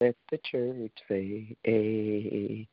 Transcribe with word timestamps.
Let 0.00 0.14
the 0.30 0.38
church 0.38 0.92
say 1.08 1.56
amen. 1.66 2.66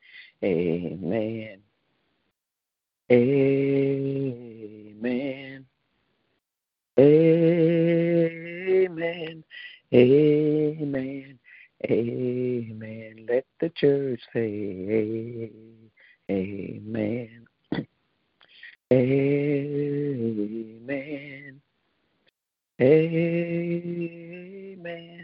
Amen. 3.10 5.66
Amen. 6.98 9.44
Amen. 9.94 11.38
Amen. 11.90 13.26
Let 13.28 13.46
the 13.60 13.68
church 13.70 14.20
say 14.34 15.50
amen. 16.30 17.46
Amen. 18.92 21.60
Amen. 22.82 25.23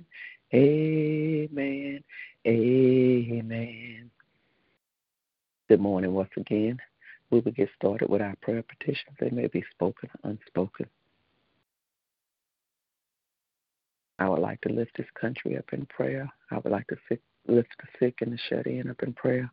Amen. 0.52 2.02
Amen. 2.46 4.10
Good 5.68 5.80
morning 5.80 6.12
once 6.12 6.30
again. 6.36 6.78
We 7.30 7.40
will 7.40 7.52
get 7.52 7.68
started 7.76 8.08
with 8.08 8.20
our 8.20 8.34
prayer 8.42 8.64
petitions. 8.64 9.16
They 9.20 9.30
may 9.30 9.46
be 9.46 9.62
spoken 9.70 10.10
or 10.24 10.30
unspoken. 10.30 10.86
I 14.18 14.28
would 14.28 14.40
like 14.40 14.60
to 14.62 14.70
lift 14.70 14.96
this 14.96 15.06
country 15.20 15.56
up 15.56 15.72
in 15.72 15.86
prayer. 15.86 16.28
I 16.50 16.56
would 16.56 16.72
like 16.72 16.88
to 16.88 16.96
lift 17.46 17.68
the 17.78 17.86
sick 18.00 18.16
and 18.20 18.32
the 18.32 18.38
shut 18.48 18.66
in 18.66 18.90
up 18.90 19.02
in 19.04 19.12
prayer. 19.12 19.50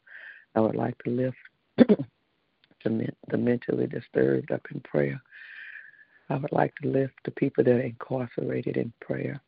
I 0.55 0.62
would 0.62 0.76
like 0.76 0.98
to 1.04 1.12
lift 1.12 1.38
the, 1.77 3.08
the 3.30 3.38
mentally 3.38 3.86
disturbed 3.86 4.52
up 4.52 4.66
in 4.74 4.80
prayer. 4.82 5.22
I 6.30 6.38
would 6.38 6.52
like 6.52 6.74
to 6.82 6.90
lift 6.90 7.14
the 7.24 7.32
people 7.32 7.64
that 7.64 7.72
are 7.72 7.82
incarcerated 7.82 8.77
in 8.77 8.91
prayer. 9.00 9.40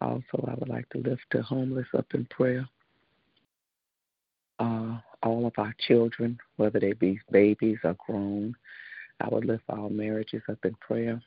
Also, 0.00 0.44
I 0.46 0.54
would 0.54 0.68
like 0.68 0.88
to 0.90 0.98
lift 0.98 1.22
the 1.30 1.42
homeless 1.42 1.86
up 1.96 2.06
in 2.14 2.26
prayer. 2.26 2.68
Uh, 4.58 4.98
all 5.22 5.46
of 5.46 5.54
our 5.56 5.74
children, 5.86 6.38
whether 6.56 6.78
they 6.78 6.92
be 6.92 7.20
babies 7.30 7.78
or 7.84 7.96
grown, 8.06 8.54
I 9.20 9.28
would 9.28 9.44
lift 9.44 9.64
our 9.68 9.88
marriages 9.88 10.42
up 10.50 10.64
in 10.64 10.74
prayer. 10.74 11.20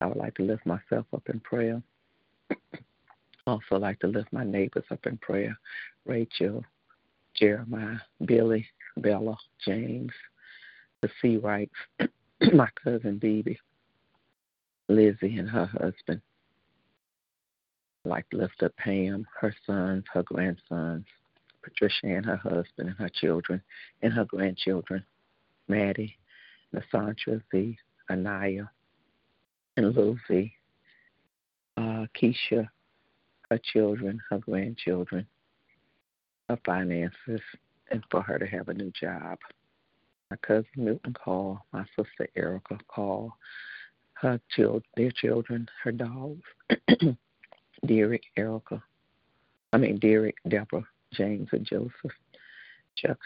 I 0.00 0.06
would 0.06 0.16
like 0.16 0.34
to 0.34 0.42
lift 0.42 0.66
myself 0.66 1.06
up 1.14 1.28
in 1.28 1.40
prayer. 1.40 1.82
also 3.46 3.76
like 3.76 3.98
to 4.00 4.06
lift 4.06 4.32
my 4.32 4.44
neighbors 4.44 4.84
up 4.90 5.06
in 5.06 5.16
prayer. 5.18 5.56
Rachel, 6.04 6.64
Jeremiah, 7.34 7.98
Billy, 8.24 8.66
Bella, 8.96 9.36
James, 9.64 10.12
the 11.00 11.08
C. 11.20 11.36
Wrights, 11.36 11.74
my 12.52 12.68
cousin 12.82 13.18
Bibi, 13.18 13.58
Lizzie 14.88 15.38
and 15.38 15.48
her 15.48 15.66
husband. 15.66 16.20
Like 18.04 18.28
to 18.30 18.36
lift 18.36 18.62
up 18.62 18.76
Pam, 18.76 19.26
her 19.40 19.54
sons, 19.66 20.04
her 20.12 20.22
grandsons, 20.22 21.06
Patricia 21.62 22.06
and 22.06 22.26
her 22.26 22.36
husband 22.36 22.88
and 22.88 22.96
her 22.98 23.08
children 23.08 23.62
and 24.02 24.12
her 24.12 24.26
grandchildren, 24.26 25.04
Maddie, 25.68 26.18
Nasandra 26.74 27.40
Z, 27.50 27.78
Anaya, 28.10 28.70
and 29.76 29.94
Z, 30.28 30.52
uh, 31.76 32.06
Keisha, 32.14 32.68
her 33.50 33.58
children, 33.72 34.20
her 34.30 34.38
grandchildren, 34.38 35.26
her 36.48 36.58
finances, 36.64 37.40
and 37.90 38.04
for 38.10 38.20
her 38.22 38.38
to 38.38 38.46
have 38.46 38.68
a 38.68 38.74
new 38.74 38.90
job. 38.90 39.38
My 40.30 40.36
cousin 40.38 40.66
Milton 40.76 41.14
called, 41.14 41.58
my 41.72 41.84
sister 41.96 42.28
Erica 42.36 42.78
called, 42.88 43.32
her 44.14 44.40
children, 44.50 44.82
their 44.96 45.10
children, 45.10 45.68
her 45.82 45.92
dogs, 45.92 46.42
Derek, 47.86 48.24
Erica, 48.36 48.82
I 49.72 49.78
mean 49.78 49.98
Derek, 49.98 50.36
Deborah, 50.48 50.86
James, 51.12 51.48
and 51.52 51.66
Joseph, 51.66 52.12
Chuck, 52.96 53.18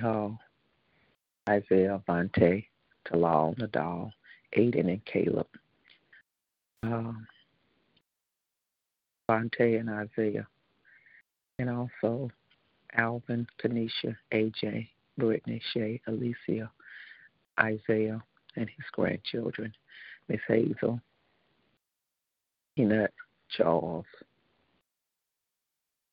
Hall, 0.00 0.38
Isaiah, 1.48 2.00
Vontae, 2.08 2.66
Talal, 3.06 3.56
Nadal, 3.58 4.12
Aiden, 4.56 4.88
and 4.88 5.04
Caleb. 5.04 5.46
Um, 6.82 7.26
Vontae 9.28 9.78
and 9.78 9.90
Isaiah, 9.90 10.46
and 11.58 11.70
also 11.70 12.30
Alvin, 12.96 13.46
Tanisha, 13.62 14.16
AJ, 14.32 14.88
Brittany, 15.18 15.60
Shay, 15.72 16.00
Alicia, 16.06 16.70
Isaiah, 17.60 18.22
and 18.56 18.68
his 18.68 18.86
grandchildren, 18.92 19.72
Miss 20.28 20.40
Hazel, 20.48 21.00
Enoch, 22.78 23.12
Charles, 23.56 24.06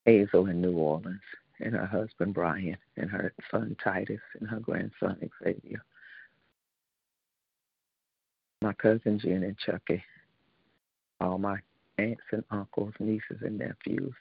Hazel 0.06 0.48
in 0.48 0.62
New 0.62 0.78
Orleans, 0.78 1.22
and 1.60 1.74
her 1.74 1.86
husband 1.86 2.34
Brian, 2.34 2.78
and 2.96 3.10
her 3.10 3.34
son 3.52 3.76
Titus, 3.84 4.22
and 4.40 4.50
her 4.50 4.60
grandson 4.60 5.18
Xavier. 5.44 5.84
My 8.62 8.74
cousin 8.74 9.20
Jen 9.20 9.44
and 9.44 9.58
Chucky, 9.58 10.04
all 11.20 11.38
my 11.38 11.58
aunts 11.98 12.24
and 12.32 12.44
uncles, 12.52 12.94
nieces 13.00 13.42
and 13.42 13.58
nephews, 13.58 14.14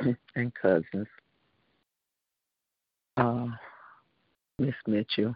and 0.34 0.52
cousins. 0.54 1.08
Uh, 3.16 3.48
Miss 4.58 4.74
Mitchell, 4.86 5.34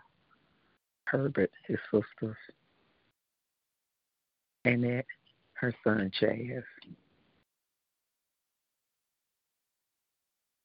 Herbert, 1.05 1.51
his 1.67 1.79
sisters, 1.91 2.37
Annette, 4.65 5.07
her 5.61 5.75
son 5.85 6.11
Chaz, 6.19 6.63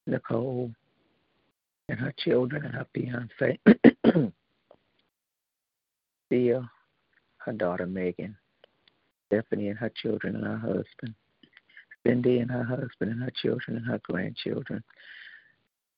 Nicole, 0.06 0.72
and 1.90 2.00
her 2.00 2.14
children 2.16 2.64
and 2.64 2.74
her 2.74 2.86
fiance, 2.94 3.58
Thea, 6.30 6.70
her 7.36 7.52
daughter 7.52 7.86
Megan, 7.86 8.36
Stephanie 9.26 9.68
and 9.68 9.78
her 9.78 9.92
children 10.02 10.34
and 10.34 10.46
her 10.46 10.56
husband, 10.56 11.14
Cindy 12.06 12.38
and 12.38 12.50
her 12.50 12.64
husband 12.64 13.12
and 13.12 13.22
her 13.22 13.32
children 13.42 13.76
and 13.76 13.86
her 13.86 14.00
grandchildren, 14.02 14.82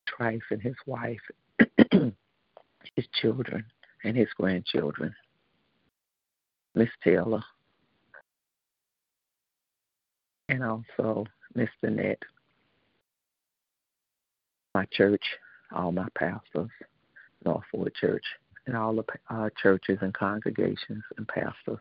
Trice 0.06 0.40
and 0.50 0.60
his 0.60 0.74
wife, 0.86 1.20
his 1.92 3.06
children 3.20 3.64
and 4.02 4.16
his 4.16 4.28
grandchildren, 4.36 5.14
Miss 6.74 6.90
Taylor, 7.04 7.44
and 10.48 10.64
also 10.64 11.26
Miss 11.54 11.68
Bennett, 11.82 12.22
my 14.74 14.86
church, 14.92 15.22
all 15.72 15.92
my 15.92 16.08
pastors, 16.16 16.70
Northwood 17.44 17.94
Church, 17.94 18.24
and 18.66 18.76
all 18.76 18.94
the 18.94 19.04
uh, 19.30 19.50
churches 19.60 19.98
and 20.00 20.14
congregations 20.14 21.04
and 21.16 21.28
pastors 21.28 21.78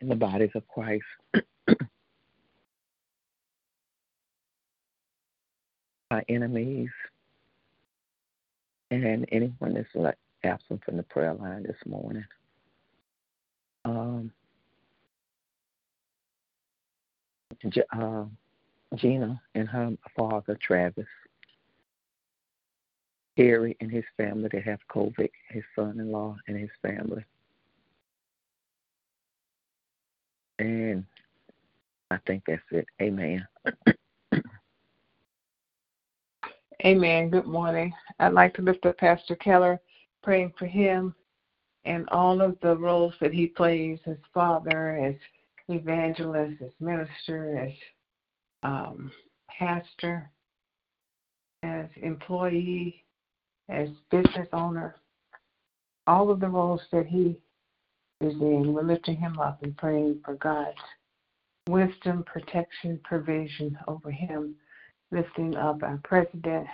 in 0.00 0.08
the 0.08 0.14
bodies 0.14 0.50
of 0.54 0.66
Christ. 0.68 1.04
my 6.10 6.24
enemies, 6.28 6.90
and 8.90 9.26
anyone 9.30 9.74
that's 9.74 10.16
absent 10.42 10.82
from 10.84 10.96
the 10.96 11.02
prayer 11.04 11.34
line 11.34 11.62
this 11.62 11.76
morning. 11.86 12.24
Um, 13.84 14.32
uh, 17.64 18.24
Gina 18.96 19.40
and 19.54 19.68
her 19.68 19.92
father, 20.16 20.58
Travis. 20.60 21.06
Harry 23.36 23.76
and 23.80 23.90
his 23.90 24.04
family 24.16 24.48
that 24.52 24.64
have 24.64 24.80
COVID, 24.90 25.30
his 25.48 25.64
son 25.74 25.98
in 25.98 26.12
law 26.12 26.36
and 26.46 26.58
his 26.58 26.70
family. 26.82 27.24
And 30.58 31.06
I 32.10 32.18
think 32.26 32.42
that's 32.46 32.60
it. 32.70 32.86
Amen. 33.00 33.46
Amen. 36.84 37.30
Good 37.30 37.46
morning. 37.46 37.94
I'd 38.18 38.34
like 38.34 38.52
to 38.54 38.62
lift 38.62 38.84
up 38.84 38.98
Pastor 38.98 39.36
Keller, 39.36 39.80
praying 40.22 40.52
for 40.58 40.66
him 40.66 41.14
and 41.84 42.06
all 42.10 42.42
of 42.42 42.58
the 42.60 42.76
roles 42.76 43.14
that 43.20 43.32
he 43.32 43.46
plays 43.46 43.98
as 44.06 44.18
father, 44.34 44.98
as 44.98 45.14
evangelist, 45.72 46.62
as 46.62 46.72
minister, 46.80 47.58
as 47.58 47.72
um, 48.62 49.10
pastor, 49.48 50.30
as 51.62 51.86
employee, 52.02 53.04
as 53.68 53.88
business 54.10 54.48
owner, 54.52 54.96
all 56.06 56.30
of 56.30 56.40
the 56.40 56.48
roles 56.48 56.80
that 56.92 57.06
he 57.06 57.38
is 58.20 58.34
in, 58.34 58.72
we're 58.72 58.82
lifting 58.82 59.16
him 59.16 59.38
up 59.38 59.62
and 59.62 59.76
praying 59.76 60.20
for 60.24 60.34
God's 60.34 60.76
wisdom, 61.68 62.24
protection, 62.24 63.00
provision 63.04 63.78
over 63.86 64.10
him, 64.10 64.54
lifting 65.10 65.56
up 65.56 65.82
our 65.82 66.00
president, 66.04 66.66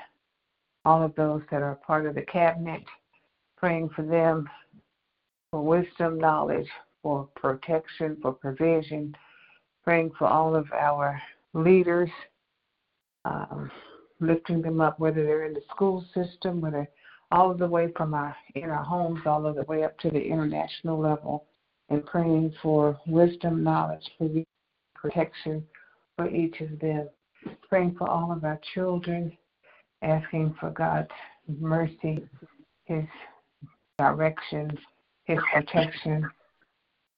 all 0.84 1.02
of 1.02 1.14
those 1.16 1.42
that 1.50 1.62
are 1.62 1.78
part 1.86 2.06
of 2.06 2.14
the 2.14 2.22
cabinet, 2.22 2.82
praying 3.56 3.88
for 3.94 4.02
them 4.02 4.48
for 5.50 5.62
wisdom, 5.62 6.18
knowledge, 6.18 6.68
for 7.06 7.28
protection, 7.36 8.16
for 8.20 8.32
provision, 8.32 9.14
praying 9.84 10.10
for 10.18 10.26
all 10.26 10.56
of 10.56 10.66
our 10.72 11.22
leaders, 11.54 12.10
um, 13.24 13.70
lifting 14.18 14.60
them 14.60 14.80
up, 14.80 14.98
whether 14.98 15.24
they're 15.24 15.44
in 15.44 15.54
the 15.54 15.62
school 15.70 16.04
system, 16.12 16.60
whether 16.60 16.88
all 17.30 17.54
the 17.54 17.64
way 17.64 17.92
from 17.96 18.12
our 18.12 18.34
in 18.56 18.64
our 18.64 18.82
homes, 18.82 19.20
all 19.24 19.46
of 19.46 19.54
the 19.54 19.62
way 19.68 19.84
up 19.84 19.96
to 20.00 20.10
the 20.10 20.20
international 20.20 20.98
level, 20.98 21.44
and 21.90 22.04
praying 22.06 22.52
for 22.60 22.98
wisdom, 23.06 23.62
knowledge, 23.62 24.10
protection 24.96 25.64
for 26.16 26.28
each 26.28 26.60
of 26.60 26.76
them. 26.80 27.08
Praying 27.68 27.94
for 27.96 28.10
all 28.10 28.32
of 28.32 28.42
our 28.42 28.58
children, 28.74 29.30
asking 30.02 30.56
for 30.58 30.70
God's 30.70 31.06
mercy, 31.60 32.26
His 32.86 33.04
direction, 33.96 34.76
His 35.26 35.38
protection, 35.54 36.28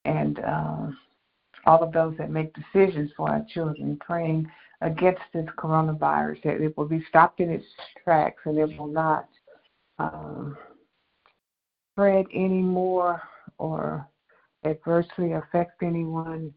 and 0.08 0.38
um, 0.44 0.98
all 1.66 1.82
of 1.82 1.92
those 1.92 2.16
that 2.18 2.30
make 2.30 2.52
decisions 2.54 3.10
for 3.16 3.30
our 3.30 3.44
children. 3.52 3.98
Praying 4.00 4.50
against 4.80 5.22
this 5.34 5.46
coronavirus 5.58 6.42
that 6.44 6.60
it 6.60 6.76
will 6.76 6.86
be 6.86 7.04
stopped 7.08 7.40
in 7.40 7.50
its 7.50 7.64
tracks 8.02 8.40
and 8.44 8.58
it 8.58 8.78
will 8.78 8.86
not 8.86 9.28
um, 9.98 10.56
spread 11.92 12.26
anymore 12.32 13.20
or 13.58 14.06
adversely 14.64 15.32
affect 15.32 15.82
anyone. 15.82 16.52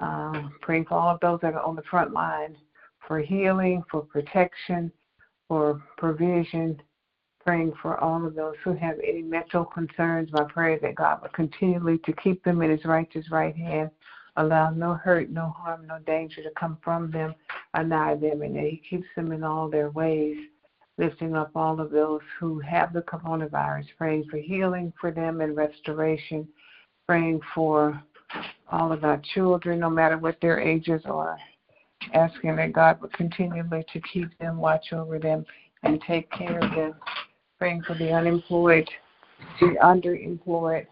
Um, 0.00 0.52
praying 0.62 0.86
for 0.86 0.94
all 0.94 1.14
of 1.14 1.20
those 1.20 1.40
that 1.42 1.54
are 1.54 1.62
on 1.62 1.74
the 1.74 1.82
front 1.82 2.12
line 2.12 2.56
for 3.06 3.20
healing, 3.20 3.82
for 3.90 4.02
protection, 4.02 4.92
for 5.48 5.82
provision. 5.96 6.80
Praying 7.48 7.72
for 7.80 7.98
all 7.98 8.26
of 8.26 8.34
those 8.34 8.56
who 8.62 8.74
have 8.74 8.98
any 9.02 9.22
mental 9.22 9.64
concerns. 9.64 10.30
My 10.32 10.44
prayer 10.44 10.74
is 10.74 10.82
that 10.82 10.96
God 10.96 11.22
will 11.22 11.30
continually 11.30 11.96
to 12.04 12.12
keep 12.12 12.44
them 12.44 12.60
in 12.60 12.68
His 12.68 12.84
righteous 12.84 13.30
right 13.30 13.56
hand, 13.56 13.90
allow 14.36 14.68
no 14.68 14.92
hurt, 14.92 15.30
no 15.30 15.54
harm, 15.56 15.86
no 15.86 15.98
danger 16.00 16.42
to 16.42 16.50
come 16.60 16.76
from 16.84 17.10
them, 17.10 17.34
anigh 17.72 18.16
them, 18.16 18.42
and 18.42 18.54
that 18.54 18.64
He 18.64 18.82
keeps 18.90 19.06
them 19.16 19.32
in 19.32 19.44
all 19.44 19.70
their 19.70 19.88
ways 19.92 20.36
lifting 20.98 21.34
up 21.34 21.50
all 21.54 21.80
of 21.80 21.90
those 21.90 22.20
who 22.38 22.58
have 22.58 22.92
the 22.92 23.00
coronavirus, 23.00 23.86
praying 23.96 24.26
for 24.30 24.36
healing 24.36 24.92
for 25.00 25.10
them 25.10 25.40
and 25.40 25.56
restoration, 25.56 26.46
praying 27.06 27.40
for 27.54 27.98
all 28.70 28.92
of 28.92 29.04
our 29.04 29.22
children, 29.32 29.80
no 29.80 29.88
matter 29.88 30.18
what 30.18 30.38
their 30.42 30.60
ages 30.60 31.00
are, 31.06 31.38
asking 32.12 32.56
that 32.56 32.74
God 32.74 33.00
would 33.00 33.14
continually 33.14 33.86
to 33.90 34.00
keep 34.02 34.36
them, 34.36 34.58
watch 34.58 34.92
over 34.92 35.18
them, 35.18 35.46
and 35.82 36.02
take 36.06 36.30
care 36.32 36.58
of 36.58 36.70
them, 36.72 36.94
praying 37.58 37.82
for 37.82 37.94
the 37.94 38.12
unemployed, 38.12 38.88
the 39.60 39.76
underemployed, 39.82 40.86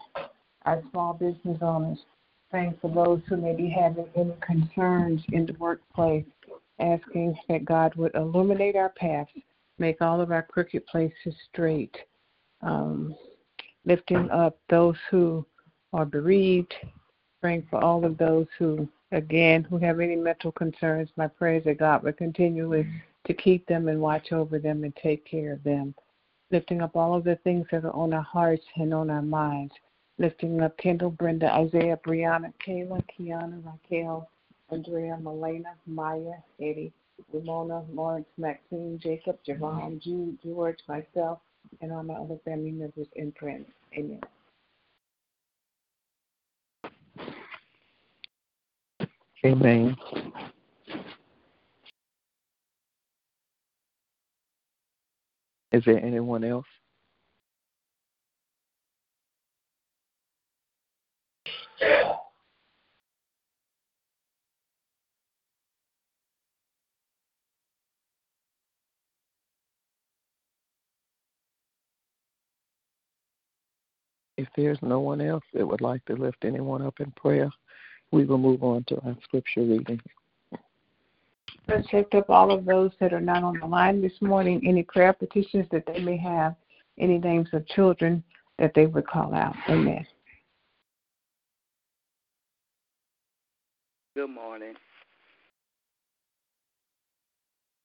our 0.65 0.81
small 0.91 1.13
business 1.13 1.57
owners, 1.61 1.99
praying 2.49 2.75
for 2.81 2.93
those 2.93 3.21
who 3.27 3.37
may 3.37 3.55
be 3.55 3.69
having 3.69 4.07
any 4.15 4.33
concerns 4.41 5.21
in 5.31 5.45
the 5.45 5.53
workplace, 5.53 6.25
asking 6.79 7.37
that 7.49 7.65
God 7.65 7.95
would 7.95 8.13
illuminate 8.15 8.75
our 8.75 8.89
paths 8.89 9.31
make 9.79 10.01
all 10.01 10.21
of 10.21 10.31
our 10.31 10.43
crooked 10.43 10.85
places 10.87 11.35
straight, 11.49 11.95
um, 12.61 13.15
lifting 13.85 14.29
up 14.31 14.57
those 14.69 14.95
who 15.09 15.45
are 15.93 16.05
bereaved, 16.05 16.73
praying 17.41 17.65
for 17.69 17.83
all 17.83 18.03
of 18.03 18.17
those 18.17 18.47
who, 18.57 18.87
again, 19.11 19.63
who 19.63 19.77
have 19.77 19.99
any 19.99 20.15
mental 20.15 20.51
concerns. 20.51 21.09
My 21.15 21.27
prayer 21.27 21.57
is 21.57 21.63
that 21.65 21.79
God 21.79 22.03
would 22.03 22.17
continually 22.17 22.87
to 23.25 23.33
keep 23.33 23.65
them 23.67 23.87
and 23.87 24.01
watch 24.01 24.31
over 24.31 24.59
them 24.59 24.83
and 24.83 24.95
take 24.95 25.25
care 25.25 25.53
of 25.53 25.63
them. 25.63 25.93
Lifting 26.49 26.81
up 26.81 26.95
all 26.95 27.15
of 27.15 27.23
the 27.23 27.35
things 27.43 27.65
that 27.71 27.83
are 27.83 27.95
on 27.95 28.13
our 28.13 28.21
hearts 28.21 28.63
and 28.75 28.93
on 28.93 29.09
our 29.09 29.21
minds. 29.21 29.73
Lifting 30.17 30.61
up 30.61 30.77
Kendall, 30.77 31.11
Brenda, 31.11 31.53
Isaiah, 31.53 31.99
Brianna, 32.05 32.53
Kayla, 32.65 33.03
Kiana, 33.11 33.61
Raquel, 33.63 34.29
Andrea, 34.71 35.17
Melena, 35.21 35.73
Maya, 35.85 36.33
Eddie, 36.59 36.93
Ramona, 37.33 37.83
Lawrence, 37.93 38.27
Maxine, 38.37 38.99
Jacob, 39.01 39.37
Javon, 39.47 40.01
Jude, 40.01 40.37
George, 40.43 40.79
myself, 40.87 41.39
and 41.81 41.91
all 41.91 42.03
my 42.03 42.15
other 42.15 42.37
family 42.45 42.71
members 42.71 43.07
and 43.15 43.35
friends. 43.37 43.67
Amen. 43.93 44.21
Amen. 49.45 49.95
Is 55.71 55.83
there 55.85 56.03
anyone 56.03 56.43
else? 56.43 56.65
If 74.37 74.47
there's 74.55 74.77
no 74.83 74.99
one 74.99 75.19
else 75.19 75.43
that 75.53 75.67
would 75.67 75.81
like 75.81 76.05
to 76.05 76.13
lift 76.13 76.45
anyone 76.45 76.83
up 76.83 76.99
in 76.99 77.11
prayer, 77.11 77.49
we 78.11 78.23
will 78.23 78.37
move 78.37 78.63
on 78.63 78.83
to 78.85 78.99
our 79.01 79.17
scripture 79.23 79.61
reading. 79.61 79.99
Let's 81.67 81.87
lift 81.91 82.15
up 82.15 82.29
all 82.29 82.51
of 82.51 82.65
those 82.65 82.91
that 82.99 83.11
are 83.13 83.19
not 83.19 83.43
on 83.43 83.59
the 83.59 83.65
line 83.65 84.01
this 84.01 84.13
morning, 84.21 84.61
any 84.65 84.83
prayer 84.83 85.11
petitions 85.11 85.67
that 85.71 85.83
they 85.85 85.99
may 85.99 86.15
have, 86.17 86.55
any 86.97 87.17
names 87.17 87.49
of 87.51 87.67
children 87.67 88.23
that 88.57 88.71
they 88.73 88.85
would 88.85 89.05
call 89.05 89.33
out. 89.33 89.55
Amen. 89.69 90.05
Good 94.15 94.29
morning. 94.29 94.73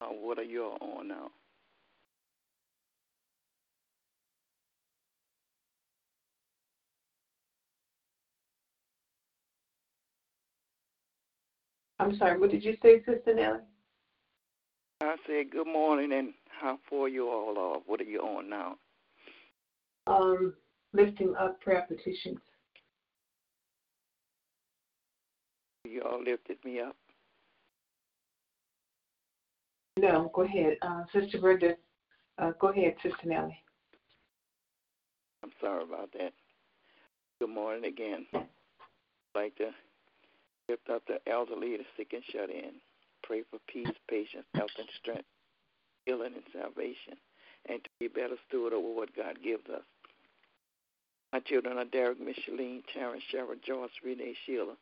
Uh, 0.00 0.06
what 0.06 0.38
are 0.38 0.44
you 0.44 0.64
all 0.64 0.98
on 0.98 1.08
now? 1.08 1.30
I'm 11.98 12.16
sorry, 12.16 12.38
what 12.38 12.50
did 12.50 12.64
you 12.64 12.76
say, 12.82 12.98
Sister 13.04 13.34
Nellie? 13.34 13.58
I 15.08 15.16
said 15.26 15.50
good 15.50 15.66
morning 15.66 16.12
and 16.12 16.32
how 16.48 16.78
far 16.88 17.08
you 17.08 17.28
all 17.28 17.58
are. 17.58 17.80
What 17.86 18.00
are 18.00 18.04
you 18.04 18.20
on 18.20 18.48
now? 18.48 18.76
Um, 20.06 20.54
lifting 20.92 21.34
up 21.36 21.60
prayer 21.60 21.84
petitions. 21.88 22.38
You 25.84 26.02
all 26.02 26.22
lifted 26.22 26.58
me 26.64 26.80
up. 26.80 26.94
No, 29.98 30.30
go 30.34 30.42
ahead. 30.42 30.76
Uh, 30.82 31.02
Sister 31.12 31.38
Brenda, 31.38 31.74
uh, 32.38 32.52
go 32.60 32.68
ahead, 32.68 32.94
Sister 33.02 33.26
Nellie. 33.26 33.58
I'm 35.42 35.52
sorry 35.60 35.82
about 35.82 36.12
that. 36.12 36.32
Good 37.40 37.50
morning 37.50 37.84
again. 37.86 38.26
I'd 38.34 38.46
like 39.34 39.56
to 39.56 39.70
lift 40.68 40.88
up 40.88 41.02
the 41.06 41.18
elderly, 41.30 41.76
the 41.76 41.84
sick 41.96 42.12
and 42.12 42.22
shut 42.30 42.48
in. 42.50 42.74
Pray 43.22 43.42
for 43.50 43.58
peace, 43.68 43.96
patience, 44.08 44.46
health, 44.54 44.70
and 44.78 44.88
strength, 45.00 45.24
healing 46.06 46.34
and 46.34 46.44
salvation, 46.52 47.16
and 47.68 47.82
to 47.82 47.90
be 48.00 48.06
a 48.06 48.10
better 48.10 48.36
steward 48.48 48.72
over 48.72 48.88
what 48.94 49.16
God 49.16 49.38
gives 49.42 49.68
us. 49.68 49.82
My 51.32 51.40
children 51.40 51.78
are 51.78 51.84
Derek, 51.84 52.20
Micheline, 52.20 52.82
Terrence, 52.92 53.22
Shara, 53.32 53.60
Joyce, 53.62 53.90
Renee, 54.04 54.34
Sheila, 54.44 54.74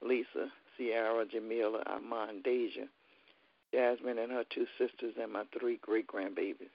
Lisa, 0.00 0.52
Sierra, 0.76 1.26
Jamila, 1.26 1.82
Armand, 1.86 2.44
Deja, 2.44 2.84
Jasmine 3.72 4.18
and 4.18 4.32
her 4.32 4.44
two 4.48 4.66
sisters, 4.78 5.14
and 5.20 5.32
my 5.32 5.44
three 5.58 5.78
great 5.82 6.06
grandbabies. 6.06 6.70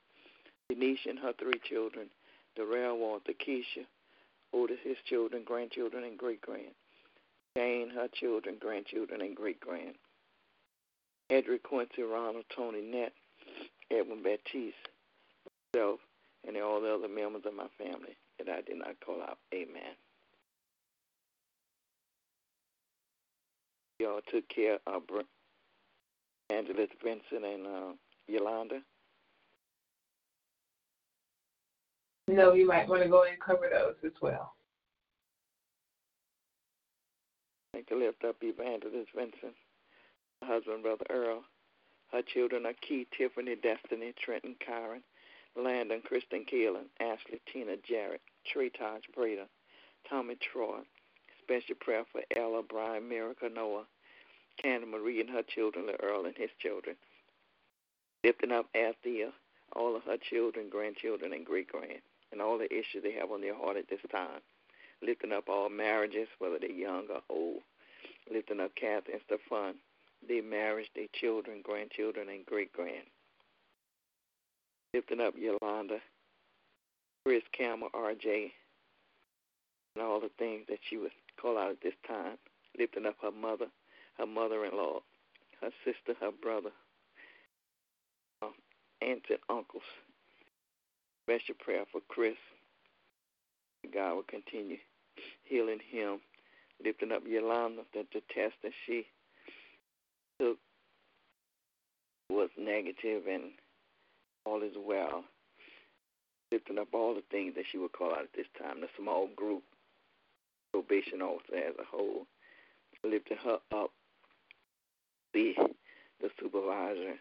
Denise 0.69 0.99
and 1.07 1.19
her 1.19 1.33
three 1.33 1.59
children, 1.67 2.07
Darrell, 2.55 2.97
Walter, 2.97 3.33
Keisha, 3.33 3.85
Otis, 4.53 4.77
his 4.83 4.97
children, 5.05 5.43
grandchildren, 5.43 6.03
and 6.03 6.17
great 6.17 6.41
grand. 6.41 6.75
Jane, 7.57 7.89
her 7.89 8.07
children, 8.13 8.57
grandchildren, 8.59 9.21
and 9.21 9.35
great 9.35 9.59
grand. 9.59 9.95
Edric, 11.33 11.63
Quincy, 11.63 12.03
Ronald, 12.03 12.45
Tony, 12.55 12.81
Nett, 12.81 13.11
Edwin 13.89 14.21
Baptiste, 14.21 14.75
myself, 15.73 15.99
and 16.47 16.55
all 16.57 16.79
the 16.79 16.93
other 16.93 17.07
members 17.07 17.41
of 17.47 17.55
my 17.55 17.65
family 17.77 18.15
that 18.37 18.49
I 18.49 18.61
did 18.61 18.77
not 18.77 18.99
call 19.03 19.19
out. 19.21 19.39
Amen. 19.51 19.95
Y'all 23.99 24.21
took 24.31 24.47
care 24.47 24.77
of 24.85 25.03
Angela 26.51 26.85
Vincent 27.03 27.45
and 27.45 27.65
uh, 27.65 27.93
Yolanda. 28.27 28.81
No, 32.27 32.53
you 32.53 32.67
might 32.67 32.87
want 32.87 33.01
to 33.01 33.09
go 33.09 33.23
and 33.23 33.39
cover 33.39 33.69
those 33.71 33.95
as 34.05 34.21
well. 34.21 34.53
Thank 37.73 37.89
you. 37.89 37.99
lift 37.99 38.23
up 38.23 38.35
Evangelist 38.41 39.09
Vincent, 39.15 39.55
husband, 40.43 40.83
Brother 40.83 41.05
Earl. 41.09 41.43
Her 42.11 42.21
children 42.21 42.65
are 42.65 42.73
Key, 42.73 43.07
Tiffany, 43.17 43.55
Destiny, 43.55 44.13
Trenton, 44.23 44.55
Kyron, 44.65 45.01
Landon, 45.55 46.01
Kristen 46.01 46.45
Keelan, 46.45 46.85
Ashley, 46.99 47.41
Tina, 47.51 47.75
Jarrett, 47.77 48.21
Trey 48.45 48.69
Taj, 48.69 49.01
Breda, 49.15 49.45
Tommy 50.09 50.35
Troy. 50.35 50.79
Special 51.41 51.75
prayer 51.79 52.05
for 52.11 52.21
Ella, 52.35 52.61
Brian, 52.63 53.09
Miracle, 53.09 53.49
Noah, 53.49 53.85
Candy 54.61 54.87
Marie 54.87 55.19
and 55.19 55.29
her 55.29 55.43
children, 55.43 55.87
the 55.87 56.01
Earl 56.01 56.25
and 56.25 56.37
his 56.37 56.49
children. 56.59 56.95
Lifting 58.23 58.51
up 58.51 58.67
Althea, 58.75 59.31
all 59.75 59.95
of 59.95 60.03
her 60.03 60.17
children, 60.17 60.69
grandchildren, 60.69 61.33
and 61.33 61.45
great 61.45 61.67
grand, 61.67 62.01
and 62.31 62.41
all 62.41 62.57
the 62.57 62.71
issues 62.71 63.03
they 63.03 63.11
have 63.13 63.31
on 63.31 63.41
their 63.41 63.55
heart 63.55 63.77
at 63.77 63.89
this 63.89 63.99
time. 64.11 64.41
Lifting 65.01 65.33
up 65.33 65.49
all 65.49 65.69
marriages, 65.69 66.29
whether 66.39 66.59
they're 66.59 66.71
young 66.71 67.07
or 67.09 67.21
old. 67.29 67.61
Lifting 68.31 68.61
up 68.61 68.73
Kathy 68.75 69.13
and 69.13 69.21
Stefan, 69.25 69.75
their 70.27 70.43
marriage, 70.43 70.89
their 70.95 71.07
children, 71.13 71.61
grandchildren, 71.63 72.29
and 72.29 72.45
great 72.45 72.71
grand. 72.73 73.05
Lifting 74.93 75.21
up 75.21 75.33
Yolanda, 75.37 75.99
Chris 77.25 77.43
Campbell, 77.51 77.89
RJ, 77.93 78.51
and 79.95 80.03
all 80.03 80.19
the 80.19 80.29
things 80.37 80.65
that 80.69 80.79
she 80.87 80.97
would 80.97 81.11
call 81.41 81.57
out 81.57 81.71
at 81.71 81.81
this 81.81 81.93
time. 82.07 82.37
Lifting 82.77 83.05
up 83.05 83.15
her 83.21 83.31
mother, 83.31 83.67
her 84.17 84.25
mother 84.25 84.65
in 84.65 84.75
law, 84.75 84.99
her 85.61 85.71
sister, 85.85 86.19
her 86.19 86.31
brother, 86.31 86.71
uh, 88.41 88.47
aunts 89.01 89.25
and 89.29 89.39
uncles. 89.49 89.83
Special 91.25 91.55
prayer 91.55 91.85
for 91.91 92.01
Chris. 92.07 92.35
God 93.93 94.15
will 94.15 94.23
continue 94.23 94.77
healing 95.43 95.79
him, 95.89 96.19
lifting 96.83 97.11
up 97.11 97.23
Yolanda 97.27 97.83
that 97.93 98.07
the 98.13 98.21
test 98.33 98.55
that 98.63 98.73
she 98.85 99.05
took 100.39 100.57
was 102.29 102.49
negative 102.57 103.23
and 103.29 103.51
all 104.45 104.61
is 104.63 104.73
well. 104.77 105.23
Lifting 106.51 106.77
up 106.77 106.89
all 106.93 107.15
the 107.15 107.23
things 107.31 107.55
that 107.55 107.65
she 107.71 107.77
would 107.77 107.93
call 107.93 108.11
out 108.11 108.23
at 108.23 108.33
this 108.35 108.47
time, 108.61 108.81
the 108.81 108.87
small 108.97 109.27
group, 109.35 109.63
probation 110.71 111.21
officer 111.21 111.55
as 111.55 111.75
a 111.79 111.85
whole, 111.85 112.27
lifting 113.03 113.37
her 113.37 113.57
up, 113.71 113.91
the 115.33 115.53
the 116.21 116.29
supervisor 116.39 117.15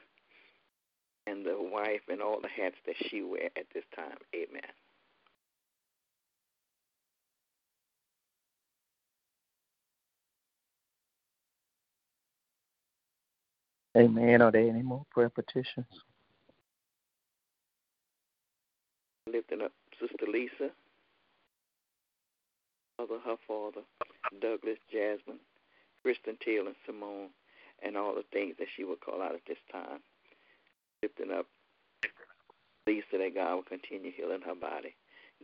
and 1.26 1.44
the 1.44 1.56
wife 1.58 2.02
and 2.08 2.20
all 2.20 2.40
the 2.40 2.48
hats 2.48 2.76
that 2.86 2.94
she 3.08 3.22
wear 3.22 3.50
at 3.56 3.66
this 3.74 3.84
time. 3.96 4.18
Amen. 4.34 4.62
Amen. 13.96 14.42
Are 14.42 14.50
there 14.50 14.68
any 14.68 14.82
more 14.82 15.04
prayer 15.10 15.30
petitions? 15.30 15.86
Lifting 19.30 19.62
up 19.62 19.72
Sister 20.00 20.26
Lisa, 20.30 20.70
mother, 22.98 23.18
her 23.24 23.36
father, 23.46 23.82
Douglas, 24.40 24.78
Jasmine, 24.92 25.40
Kristen 26.02 26.36
Taylor, 26.44 26.68
and 26.68 26.76
Simone, 26.86 27.28
and 27.82 27.96
all 27.96 28.14
the 28.14 28.24
things 28.32 28.56
that 28.58 28.68
she 28.74 28.84
would 28.84 29.00
call 29.00 29.22
out 29.22 29.34
at 29.34 29.46
this 29.46 29.58
time. 29.70 30.00
Lifting 31.02 31.32
up 31.32 31.46
Lisa 32.86 33.18
that 33.18 33.34
God 33.34 33.54
will 33.54 33.62
continue 33.62 34.12
healing 34.12 34.42
her 34.42 34.54
body, 34.54 34.94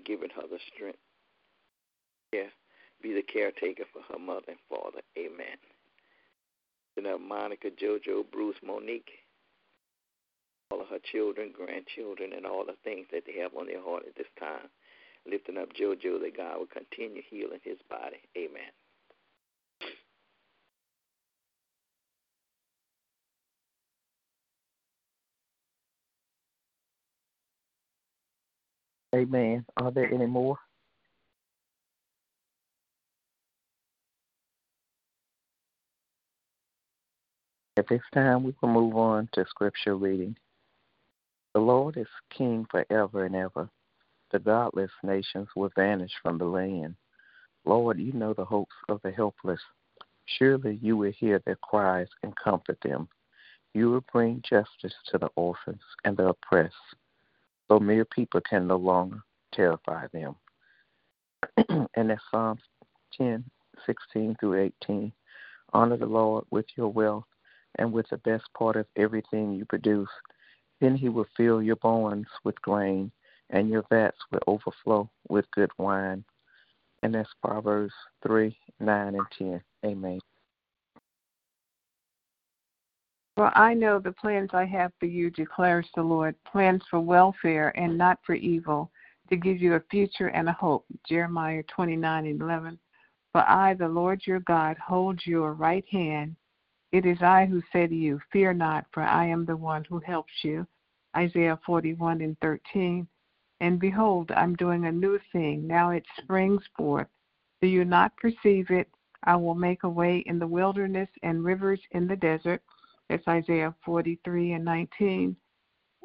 giving 0.05 0.31
her 0.31 0.43
the 0.50 0.59
strength. 0.75 0.99
Yeah, 2.33 2.49
be 3.02 3.14
the 3.14 3.23
caretaker 3.23 3.85
for 3.93 4.02
her 4.12 4.19
mother 4.19 4.49
and 4.49 4.59
father. 4.69 5.00
Amen. 5.19 5.57
Up 7.07 7.21
Monica, 7.21 7.69
JoJo, 7.71 8.31
Bruce, 8.33 8.57
Monique, 8.64 9.11
all 10.71 10.81
of 10.81 10.88
her 10.88 10.99
children, 11.12 11.52
grandchildren, 11.57 12.33
and 12.37 12.47
all 12.47 12.64
the 12.64 12.76
things 12.85 13.07
that 13.12 13.25
they 13.26 13.40
have 13.40 13.55
on 13.59 13.67
their 13.67 13.83
heart 13.83 14.05
at 14.07 14.17
this 14.17 14.26
time. 14.38 14.69
Lifting 15.31 15.59
up 15.59 15.69
JoJo 15.75 16.21
that 16.21 16.37
God 16.37 16.59
will 16.59 16.67
continue 16.67 17.23
healing 17.28 17.61
his 17.62 17.78
body. 17.90 18.19
Amen. 18.37 18.73
Amen. 29.14 29.64
Are 29.76 29.90
there 29.90 30.12
any 30.12 30.26
more? 30.26 30.59
At 37.78 37.87
this 37.87 38.02
time, 38.12 38.42
we 38.42 38.52
will 38.61 38.70
move 38.70 38.97
on 38.97 39.28
to 39.35 39.47
scripture 39.49 39.94
reading. 39.94 40.37
The 41.54 41.61
Lord 41.61 41.97
is 41.97 42.08
king 42.28 42.66
forever 42.68 43.25
and 43.25 43.37
ever. 43.37 43.70
The 44.32 44.40
godless 44.40 44.90
nations 45.04 45.47
will 45.54 45.70
vanish 45.76 46.11
from 46.20 46.38
the 46.38 46.44
land. 46.44 46.97
Lord, 47.64 48.00
you 48.00 48.12
know 48.12 48.35
the 48.35 48.44
hopes 48.44 48.75
of 48.88 49.00
the 49.04 49.12
helpless. 49.12 49.61
Surely 50.25 50.80
you 50.82 50.97
will 50.97 51.12
hear 51.12 51.40
their 51.47 51.54
cries 51.62 52.08
and 52.25 52.35
comfort 52.35 52.78
them. 52.82 53.08
You 53.75 53.92
will 53.92 54.04
bring 54.12 54.42
justice 54.42 54.94
to 55.12 55.18
the 55.18 55.30
orphans 55.37 55.82
and 56.02 56.16
the 56.16 56.30
oppressed, 56.30 56.75
so 57.68 57.78
mere 57.78 58.06
people 58.06 58.40
can 58.40 58.66
no 58.66 58.76
longer 58.76 59.23
terrify 59.54 60.08
them. 60.12 60.35
and 61.94 62.11
that's 62.11 62.20
Psalms 62.32 62.62
10, 63.16 63.44
16 63.87 64.37
through 64.40 64.73
18. 64.82 65.12
Honor 65.73 65.97
the 65.97 66.06
Lord 66.06 66.44
with 66.50 66.66
your 66.76 66.88
wealth 66.88 67.25
and 67.78 67.92
with 67.92 68.08
the 68.11 68.18
best 68.18 68.44
part 68.56 68.76
of 68.76 68.87
everything 68.97 69.52
you 69.52 69.64
produce. 69.64 70.08
Then 70.80 70.97
he 70.97 71.08
will 71.08 71.26
fill 71.37 71.62
your 71.62 71.76
barns 71.76 72.28
with 72.44 72.61
grain, 72.62 73.11
and 73.50 73.68
your 73.68 73.85
vats 73.90 74.18
will 74.30 74.40
overflow 74.47 75.11
with 75.28 75.50
good 75.52 75.70
wine. 75.78 76.25
And 77.02 77.14
that's 77.14 77.30
Proverbs 77.42 77.94
3, 78.26 78.56
9, 78.80 79.14
and 79.14 79.26
10. 79.38 79.62
Amen. 79.85 80.20
For 83.37 83.56
I 83.56 83.73
know 83.73 84.00
the 84.00 84.12
plans 84.12 84.50
I 84.52 84.64
have 84.64 84.90
for 84.99 85.06
you, 85.06 85.30
declares 85.30 85.87
the 85.94 86.02
Lord 86.02 86.35
plans 86.44 86.82
for 86.90 86.99
welfare 86.99 87.73
and 87.78 87.97
not 87.97 88.18
for 88.26 88.35
evil, 88.35 88.90
to 89.30 89.37
give 89.37 89.61
you 89.61 89.75
a 89.75 89.82
future 89.90 90.28
and 90.28 90.49
a 90.49 90.52
hope. 90.52 90.85
Jeremiah 91.08 91.62
29 91.68 92.26
and 92.26 92.40
11. 92.40 92.78
For 93.30 93.49
I, 93.49 93.75
the 93.75 93.87
Lord 93.87 94.23
your 94.26 94.40
God, 94.40 94.76
hold 94.78 95.20
your 95.25 95.52
right 95.52 95.85
hand. 95.88 96.35
It 96.90 97.04
is 97.04 97.21
I 97.21 97.45
who 97.45 97.62
say 97.71 97.87
to 97.87 97.95
you, 97.95 98.21
Fear 98.33 98.54
not, 98.54 98.87
for 98.92 99.02
I 99.02 99.26
am 99.26 99.45
the 99.45 99.57
one 99.57 99.85
who 99.85 99.99
helps 99.99 100.33
you. 100.42 100.66
Isaiah 101.16 101.59
41 101.66 102.23
and 102.23 102.38
13. 102.40 103.07
And 103.61 103.78
behold, 103.78 104.30
I'm 104.30 104.57
doing 104.57 104.87
a 104.87 104.92
new 104.92 105.18
thing. 105.33 105.66
Now 105.66 105.90
it 105.90 106.07
springs 106.18 106.62
forth. 106.76 107.09
Do 107.61 107.66
you 107.66 107.85
not 107.85 108.16
perceive 108.16 108.71
it? 108.71 108.88
I 109.25 109.37
will 109.37 109.54
make 109.54 109.83
a 109.83 109.88
way 109.88 110.18
in 110.26 110.38
the 110.38 110.47
wilderness 110.47 111.11
and 111.23 111.45
rivers 111.45 111.80
in 111.90 112.07
the 112.07 112.16
desert. 112.16 112.62
That's 113.09 113.26
Isaiah 113.28 113.75
43 113.85 114.52
and 114.52 114.64
19. 114.64 115.37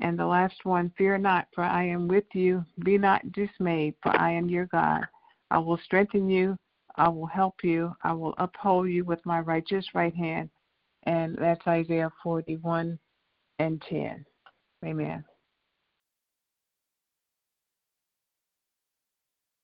And 0.02 0.18
the 0.18 0.26
last 0.26 0.66
one, 0.66 0.92
fear 0.98 1.18
not, 1.18 1.48
for 1.54 1.64
I 1.64 1.84
am 1.84 2.08
with 2.08 2.26
you. 2.34 2.66
Be 2.84 2.98
not 2.98 3.32
dismayed, 3.32 3.96
for 4.02 4.10
I 4.20 4.32
am 4.32 4.50
your 4.50 4.66
God. 4.66 5.06
I 5.52 5.60
will 5.60 5.78
strengthen 5.78 6.30
you. 6.30 6.58
I 6.96 7.08
will 7.08 7.28
help 7.28 7.64
you. 7.64 7.96
I 8.04 8.14
will 8.14 8.34
uphold 8.38 8.90
you 8.90 9.06
with 9.06 9.26
my 9.26 9.40
righteous 9.40 9.86
right 9.94 10.16
hand. 10.16 10.50
And 11.06 11.38
that's 11.40 11.66
Isaiah 11.68 12.12
41 12.24 12.98
and 13.60 13.82
10. 13.90 14.26
Amen. 14.86 15.24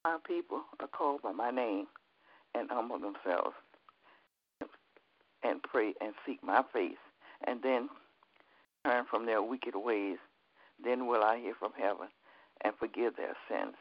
My 0.04 0.16
people 0.26 0.62
are 0.80 0.88
called 0.88 1.22
by 1.22 1.32
my 1.32 1.50
name 1.50 1.86
and 2.54 2.70
humble 2.70 2.98
themselves 2.98 3.54
and 5.42 5.62
pray 5.62 5.94
and 6.00 6.14
seek 6.26 6.42
my 6.42 6.62
face 6.72 6.96
and 7.46 7.62
then 7.62 7.88
turn 8.84 9.04
from 9.10 9.26
their 9.26 9.42
wicked 9.42 9.74
ways. 9.76 10.18
Then 10.82 11.06
will 11.06 11.22
I 11.22 11.38
hear 11.38 11.54
from 11.58 11.72
heaven 11.78 12.08
and 12.64 12.74
forgive 12.78 13.16
their 13.16 13.36
sins 13.48 13.74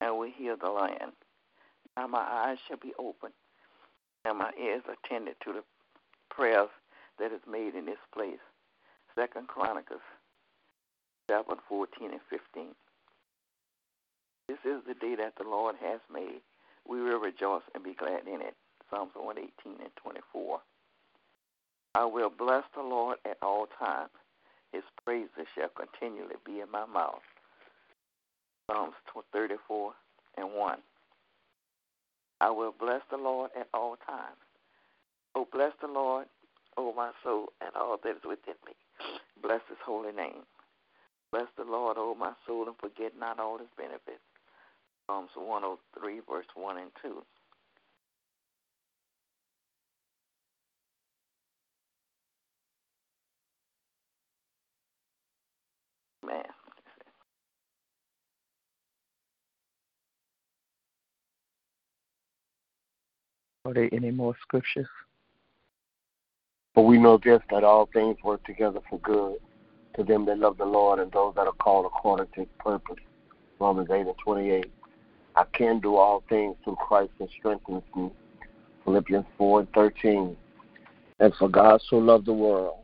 and 0.00 0.16
will 0.16 0.30
heal 0.30 0.56
the 0.56 0.70
land. 0.70 1.12
Now 1.96 2.06
my 2.06 2.20
eyes 2.20 2.58
shall 2.66 2.78
be 2.78 2.92
open 2.98 3.30
and 4.24 4.38
my 4.38 4.50
ears 4.60 4.82
attended 4.86 5.34
to 5.44 5.52
the 5.52 5.64
prayers 6.30 6.68
that 7.20 7.32
is 7.32 7.40
made 7.48 7.74
in 7.74 7.86
this 7.86 8.02
place. 8.12 8.42
Second 9.14 9.46
Chronicles 9.46 10.00
seven 11.28 11.56
fourteen 11.68 12.10
and 12.10 12.20
fifteen. 12.28 12.74
This 14.48 14.58
is 14.64 14.82
the 14.86 14.94
day 14.94 15.14
that 15.14 15.34
the 15.36 15.48
Lord 15.48 15.76
has 15.80 16.00
made. 16.12 16.40
We 16.88 17.00
will 17.00 17.20
rejoice 17.20 17.62
and 17.74 17.84
be 17.84 17.94
glad 17.94 18.26
in 18.26 18.40
it. 18.40 18.56
Psalms 18.90 19.12
118 19.14 19.80
and 19.80 19.94
24. 20.02 20.58
I 21.94 22.04
will 22.04 22.30
bless 22.30 22.64
the 22.74 22.82
Lord 22.82 23.18
at 23.24 23.38
all 23.42 23.68
times. 23.78 24.10
His 24.72 24.82
praises 25.04 25.46
shall 25.54 25.68
continually 25.68 26.34
be 26.44 26.60
in 26.60 26.70
my 26.72 26.84
mouth. 26.86 27.22
Psalms 28.68 28.94
34 29.32 29.92
and 30.36 30.52
1. 30.52 30.78
I 32.40 32.50
will 32.50 32.74
bless 32.78 33.02
the 33.10 33.18
Lord 33.18 33.50
at 33.58 33.68
all 33.72 33.96
times. 34.04 34.38
Oh, 35.34 35.46
bless 35.52 35.72
the 35.80 35.86
Lord, 35.86 36.26
O 36.76 36.92
my 36.94 37.10
soul, 37.22 37.52
and 37.60 37.70
all 37.76 37.98
that 38.02 38.10
is 38.10 38.22
within 38.24 38.54
me. 38.66 38.72
Bless 39.42 39.60
his 39.68 39.78
holy 39.84 40.12
name. 40.12 40.44
Bless 41.32 41.46
the 41.56 41.64
Lord, 41.64 41.96
O 41.98 42.14
my 42.14 42.32
soul, 42.46 42.66
and 42.66 42.76
forget 42.78 43.12
not 43.18 43.38
all 43.38 43.58
his 43.58 43.68
benefits. 43.76 44.24
Psalms 45.06 45.30
103, 45.34 46.20
verse 46.28 46.46
1 46.54 46.78
and 46.78 46.90
2. 47.02 47.22
Are 63.70 63.74
there 63.74 63.88
any 63.92 64.10
more 64.10 64.34
scriptures? 64.42 64.88
Know 67.00 67.16
this 67.16 67.40
that 67.50 67.64
all 67.64 67.88
things 67.94 68.18
work 68.22 68.44
together 68.44 68.80
for 68.90 68.98
good 68.98 69.36
to 69.96 70.04
them 70.04 70.26
that 70.26 70.38
love 70.38 70.58
the 70.58 70.66
Lord 70.66 70.98
and 70.98 71.10
those 71.10 71.34
that 71.34 71.46
are 71.46 71.52
called 71.54 71.86
according 71.86 72.26
to 72.34 72.40
his 72.40 72.48
purpose. 72.58 73.02
Romans 73.58 73.88
8 73.90 74.00
and 74.00 74.14
28. 74.22 74.70
I 75.34 75.44
can 75.54 75.80
do 75.80 75.96
all 75.96 76.22
things 76.28 76.56
through 76.62 76.76
Christ 76.76 77.12
that 77.18 77.30
strengthens 77.38 77.84
me. 77.96 78.10
Philippians 78.84 79.24
4 79.38 79.60
and 79.60 79.72
13. 79.72 80.36
And 81.20 81.34
for 81.36 81.48
God 81.48 81.80
so 81.88 81.96
loved 81.96 82.26
the 82.26 82.34
world 82.34 82.80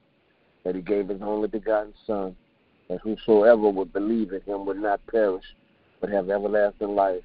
that 0.64 0.75
he 0.75 0.80
gave 0.80 1.11
his 1.11 1.20
only 1.20 1.49
begotten 1.49 1.92
Son, 2.06 2.35
that 2.88 3.00
whosoever 3.02 3.68
would 3.68 3.92
believe 3.92 4.32
in 4.32 4.40
him 4.40 4.64
would 4.64 4.80
not 4.80 5.06
perish, 5.08 5.44
but 6.00 6.08
have 6.08 6.30
everlasting 6.30 6.94
life. 6.94 7.23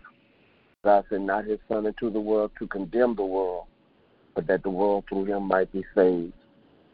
God 0.83 1.05
sent 1.09 1.23
not 1.23 1.45
his 1.45 1.59
Son 1.69 1.85
into 1.85 2.09
the 2.09 2.19
world 2.19 2.51
to 2.59 2.67
condemn 2.67 3.15
the 3.15 3.23
world, 3.23 3.67
but 4.35 4.45
that 4.47 4.61
the 4.63 4.69
world 4.69 5.05
through 5.07 5.23
him 5.23 5.43
might 5.43 5.71
be 5.71 5.85
saved. 5.95 6.33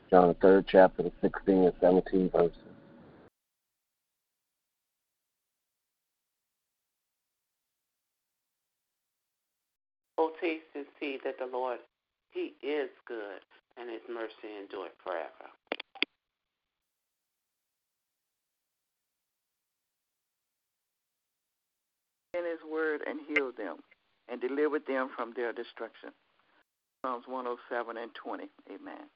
John 0.09 0.29
the 0.29 0.33
third 0.35 0.65
chapter, 0.67 1.03
the 1.03 1.11
16 1.21 1.63
and 1.65 1.73
17 1.81 2.29
verses. 2.29 2.55
Oh, 10.17 10.31
taste 10.41 10.63
and 10.75 10.85
see 10.99 11.19
that 11.23 11.37
the 11.37 11.45
Lord, 11.45 11.79
He 12.31 12.53
is 12.65 12.89
good, 13.05 13.41
and 13.77 13.89
His 13.89 14.01
mercy 14.09 14.55
endureth 14.59 14.93
forever. 15.03 15.51
In 22.33 22.45
His 22.45 22.59
word 22.71 23.01
and 23.05 23.19
heal 23.27 23.51
them, 23.57 23.77
and 24.29 24.39
deliver 24.39 24.79
them 24.79 25.09
from 25.15 25.33
their 25.35 25.51
destruction. 25.51 26.11
Psalms 27.03 27.25
107 27.27 27.97
and 27.97 28.11
20. 28.15 28.45
Amen. 28.73 29.07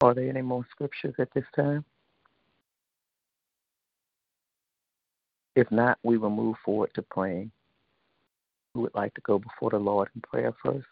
Are 0.00 0.14
there 0.14 0.28
any 0.28 0.42
more 0.42 0.64
scriptures 0.70 1.14
at 1.18 1.28
this 1.34 1.44
time? 1.56 1.84
If 5.56 5.68
not, 5.72 5.98
we 6.04 6.18
will 6.18 6.30
move 6.30 6.54
forward 6.64 6.90
to 6.94 7.02
praying. 7.02 7.50
We 8.74 8.82
would 8.82 8.94
like 8.94 9.12
to 9.14 9.20
go 9.22 9.40
before 9.40 9.70
the 9.70 9.78
Lord 9.78 10.08
in 10.14 10.20
prayer 10.20 10.54
first, 10.64 10.86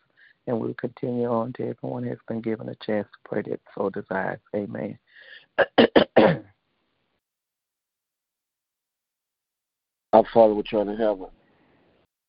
and 0.48 0.58
we'll 0.58 0.74
continue 0.74 1.28
on 1.28 1.52
to 1.54 1.68
everyone 1.68 2.02
has 2.04 2.18
been 2.26 2.40
given 2.40 2.68
a 2.68 2.74
chance 2.84 3.06
to 3.06 3.18
pray 3.28 3.42
that 3.42 3.60
so 3.76 3.90
desires. 3.90 4.40
Amen. 4.56 4.98
Our 10.12 10.24
Father 10.34 10.54
which 10.54 10.72
art 10.72 10.88
in 10.88 10.96
heaven, 10.96 11.28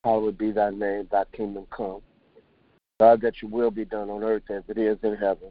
hallowed 0.04 0.38
be 0.38 0.52
thy 0.52 0.70
name, 0.70 1.08
thy 1.12 1.24
kingdom 1.36 1.66
come. 1.76 2.02
God, 3.00 3.22
that 3.22 3.42
your 3.42 3.50
will 3.50 3.72
be 3.72 3.86
done 3.86 4.12
on 4.12 4.24
earth 4.24 4.44
as 4.52 4.62
it 4.68 4.78
is 4.78 5.00
in 5.02 5.16
heaven. 5.16 5.50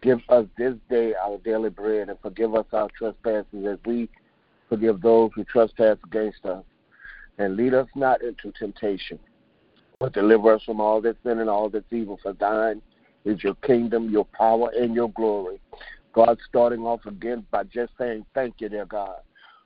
Give 0.00 0.20
us 0.28 0.46
this 0.56 0.74
day 0.88 1.14
our 1.14 1.38
daily 1.38 1.70
bread 1.70 2.08
and 2.08 2.18
forgive 2.20 2.54
us 2.54 2.66
our 2.72 2.88
trespasses 2.96 3.66
as 3.66 3.78
we 3.84 4.08
forgive 4.68 5.00
those 5.00 5.30
who 5.34 5.44
trespass 5.44 5.96
against 6.04 6.44
us. 6.44 6.64
And 7.38 7.56
lead 7.56 7.74
us 7.74 7.88
not 7.94 8.22
into 8.22 8.52
temptation, 8.52 9.18
but 10.00 10.12
deliver 10.12 10.54
us 10.54 10.62
from 10.64 10.80
all 10.80 11.00
that's 11.00 11.18
sin 11.22 11.38
and 11.38 11.50
all 11.50 11.68
that's 11.68 11.92
evil. 11.92 12.18
For 12.22 12.32
thine 12.32 12.82
is 13.24 13.42
your 13.42 13.54
kingdom, 13.56 14.10
your 14.10 14.24
power, 14.24 14.70
and 14.76 14.94
your 14.94 15.10
glory. 15.10 15.60
God, 16.12 16.38
starting 16.48 16.80
off 16.80 17.06
again 17.06 17.46
by 17.50 17.64
just 17.64 17.92
saying 17.98 18.24
thank 18.34 18.60
you, 18.60 18.68
dear 18.68 18.86
God. 18.86 19.18